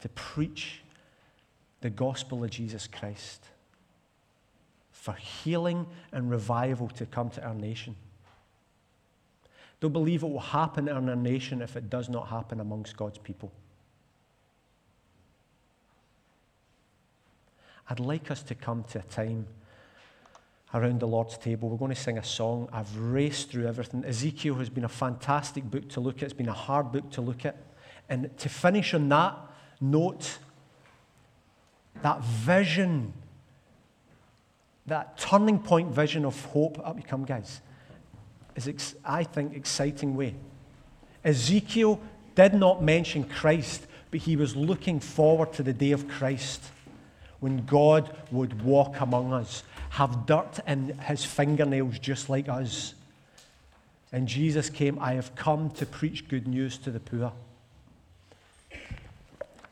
to 0.00 0.08
preach 0.08 0.80
the 1.82 1.90
gospel 1.90 2.42
of 2.42 2.48
Jesus 2.48 2.86
Christ, 2.86 3.44
for 4.90 5.12
healing 5.12 5.86
and 6.12 6.30
revival 6.30 6.88
to 6.88 7.04
come 7.04 7.28
to 7.28 7.44
our 7.44 7.54
nation. 7.54 7.94
Don't 9.82 9.92
believe 9.92 10.22
it 10.22 10.30
will 10.30 10.38
happen 10.38 10.86
in 10.86 10.94
our 11.08 11.16
nation 11.16 11.60
if 11.60 11.74
it 11.74 11.90
does 11.90 12.08
not 12.08 12.28
happen 12.28 12.60
amongst 12.60 12.96
God's 12.96 13.18
people. 13.18 13.50
I'd 17.90 17.98
like 17.98 18.30
us 18.30 18.44
to 18.44 18.54
come 18.54 18.84
to 18.92 19.00
a 19.00 19.02
time 19.02 19.44
around 20.72 21.00
the 21.00 21.08
Lord's 21.08 21.36
table. 21.36 21.68
We're 21.68 21.78
going 21.78 21.92
to 21.92 22.00
sing 22.00 22.16
a 22.16 22.22
song. 22.22 22.68
I've 22.72 22.96
raced 22.96 23.50
through 23.50 23.66
everything. 23.66 24.04
Ezekiel 24.04 24.54
has 24.54 24.68
been 24.68 24.84
a 24.84 24.88
fantastic 24.88 25.68
book 25.68 25.88
to 25.88 26.00
look 26.00 26.18
at, 26.18 26.22
it's 26.22 26.32
been 26.32 26.48
a 26.48 26.52
hard 26.52 26.92
book 26.92 27.10
to 27.10 27.20
look 27.20 27.44
at. 27.44 27.56
And 28.08 28.30
to 28.38 28.48
finish 28.48 28.94
on 28.94 29.08
that 29.08 29.36
note, 29.80 30.38
that 32.02 32.22
vision, 32.22 33.14
that 34.86 35.18
turning 35.18 35.58
point 35.58 35.90
vision 35.90 36.24
of 36.24 36.40
hope, 36.44 36.80
up 36.86 36.96
you 36.96 37.02
come, 37.02 37.24
guys, 37.24 37.60
is, 38.56 38.96
I 39.04 39.24
think, 39.24 39.54
exciting 39.56 40.16
way. 40.16 40.34
Ezekiel 41.24 42.00
did 42.34 42.54
not 42.54 42.82
mention 42.82 43.24
Christ, 43.24 43.86
but 44.10 44.20
he 44.20 44.36
was 44.36 44.56
looking 44.56 45.00
forward 45.00 45.52
to 45.54 45.62
the 45.62 45.72
day 45.72 45.92
of 45.92 46.08
Christ 46.08 46.62
when 47.40 47.64
God 47.66 48.16
would 48.30 48.62
walk 48.62 49.00
among 49.00 49.32
us, 49.32 49.64
have 49.90 50.26
dirt 50.26 50.60
in 50.66 50.96
his 51.00 51.24
fingernails 51.24 51.98
just 51.98 52.30
like 52.30 52.48
us. 52.48 52.94
And 54.12 54.28
Jesus 54.28 54.70
came, 54.70 54.98
I 55.00 55.14
have 55.14 55.34
come 55.34 55.70
to 55.72 55.84
preach 55.86 56.28
good 56.28 56.46
news 56.46 56.78
to 56.78 56.90
the 56.90 57.00
poor. 57.00 57.32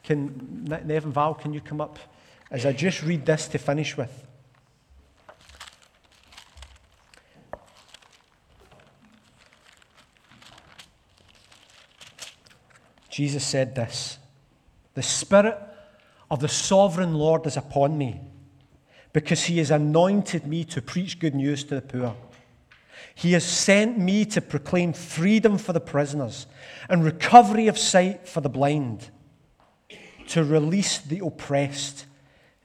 Can 0.03 0.65
Nevin 0.65 1.13
Val, 1.13 1.35
can 1.35 1.53
you 1.53 1.61
come 1.61 1.81
up? 1.81 1.99
As 2.51 2.67
I 2.67 2.73
just 2.73 3.03
read 3.05 3.25
this 3.25 3.47
to 3.49 3.59
finish 3.59 3.97
with. 3.97 4.27
Jesus 13.11 13.45
said 13.45 13.75
this 13.75 14.19
The 14.95 15.03
Spirit 15.03 15.59
of 16.31 16.41
the 16.41 16.49
sovereign 16.49 17.15
Lord 17.15 17.47
is 17.47 17.57
upon 17.57 17.99
me, 17.99 18.21
because 19.13 19.45
he 19.45 19.59
has 19.59 19.71
anointed 19.71 20.47
me 20.47 20.65
to 20.67 20.81
preach 20.81 21.19
good 21.19 21.35
news 21.35 21.65
to 21.65 21.75
the 21.75 21.83
poor. 21.83 22.17
He 23.15 23.33
has 23.33 23.45
sent 23.45 23.99
me 23.99 24.25
to 24.27 24.41
proclaim 24.41 24.93
freedom 24.93 25.59
for 25.59 25.73
the 25.73 25.81
prisoners 25.81 26.47
and 26.89 27.05
recovery 27.05 27.67
of 27.67 27.77
sight 27.77 28.29
for 28.29 28.41
the 28.41 28.49
blind, 28.49 29.11
to 30.29 30.45
release 30.45 30.99
the 30.99 31.25
oppressed, 31.25 32.07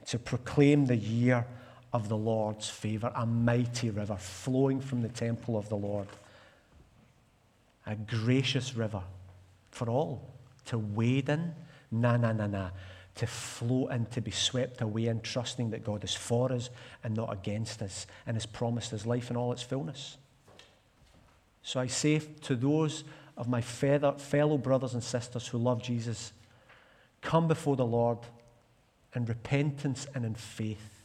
to 0.05 0.19
proclaim 0.19 0.85
the 0.85 0.95
year 0.95 1.47
of 1.91 2.09
the 2.09 2.17
Lord's 2.17 2.69
favor, 2.69 3.11
a 3.15 3.25
mighty 3.25 3.89
river 3.89 4.17
flowing 4.17 4.79
from 4.81 5.01
the 5.01 5.09
temple 5.09 5.57
of 5.57 5.67
the 5.69 5.77
Lord. 5.77 6.07
A 7.87 7.95
gracious 7.95 8.75
river 8.75 9.01
for 9.75 9.89
all 9.89 10.33
to 10.65 10.77
wade 10.77 11.29
in. 11.29 11.53
Na, 11.91 12.17
na, 12.17 12.31
na, 12.31 12.47
na 12.47 12.69
to 13.15 13.25
float 13.25 13.91
and 13.91 14.11
to 14.11 14.21
be 14.21 14.31
swept 14.31 14.81
away 14.81 15.07
in 15.07 15.21
trusting 15.21 15.69
that 15.69 15.83
God 15.83 16.03
is 16.03 16.13
for 16.13 16.51
us 16.51 16.69
and 17.03 17.15
not 17.15 17.31
against 17.31 17.81
us 17.81 18.05
and 18.27 18.35
has 18.35 18.45
promised 18.45 18.93
us 18.93 19.05
life 19.05 19.31
in 19.31 19.37
all 19.37 19.53
its 19.53 19.63
fullness. 19.63 20.17
So 21.63 21.79
I 21.79 21.87
say 21.87 22.19
to 22.19 22.55
those 22.55 23.05
of 23.37 23.47
my 23.47 23.61
fellow 23.61 24.57
brothers 24.57 24.93
and 24.93 25.03
sisters 25.03 25.47
who 25.47 25.57
love 25.57 25.81
Jesus, 25.81 26.33
come 27.21 27.47
before 27.47 27.75
the 27.75 27.85
Lord 27.85 28.19
in 29.15 29.25
repentance 29.25 30.07
and 30.13 30.25
in 30.25 30.35
faith. 30.35 31.01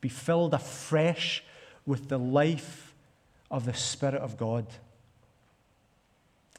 Be 0.00 0.08
filled 0.08 0.54
afresh 0.54 1.44
with 1.84 2.08
the 2.08 2.18
life 2.18 2.94
of 3.50 3.66
the 3.66 3.74
Spirit 3.74 4.22
of 4.22 4.38
God. 4.38 4.66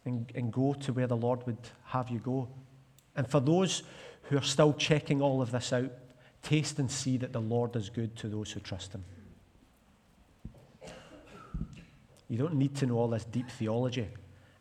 And, 0.05 0.31
and 0.33 0.51
go 0.51 0.73
to 0.73 0.93
where 0.93 1.07
the 1.07 1.17
Lord 1.17 1.45
would 1.45 1.57
have 1.85 2.09
you 2.09 2.19
go. 2.19 2.47
And 3.15 3.29
for 3.29 3.39
those 3.39 3.83
who 4.23 4.37
are 4.37 4.43
still 4.43 4.73
checking 4.73 5.21
all 5.21 5.41
of 5.41 5.51
this 5.51 5.73
out, 5.73 5.91
taste 6.41 6.79
and 6.79 6.89
see 6.89 7.17
that 7.17 7.33
the 7.33 7.41
Lord 7.41 7.75
is 7.75 7.89
good 7.89 8.15
to 8.17 8.27
those 8.27 8.51
who 8.51 8.59
trust 8.59 8.93
Him. 8.93 9.03
You 12.29 12.37
don't 12.37 12.55
need 12.55 12.75
to 12.75 12.85
know 12.85 12.97
all 12.97 13.07
this 13.07 13.25
deep 13.25 13.49
theology. 13.49 14.07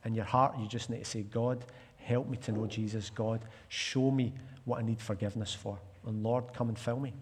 In 0.04 0.14
your 0.14 0.24
heart, 0.24 0.58
you 0.58 0.66
just 0.66 0.90
need 0.90 1.00
to 1.00 1.04
say, 1.04 1.22
God, 1.22 1.64
help 1.96 2.28
me 2.28 2.38
to 2.38 2.52
know 2.52 2.66
Jesus. 2.66 3.10
God, 3.10 3.44
show 3.68 4.10
me 4.10 4.32
what 4.64 4.80
I 4.80 4.82
need 4.82 5.00
forgiveness 5.00 5.54
for. 5.54 5.78
And 6.06 6.22
Lord, 6.22 6.52
come 6.54 6.68
and 6.68 6.78
fill 6.78 6.98
me. 6.98 7.12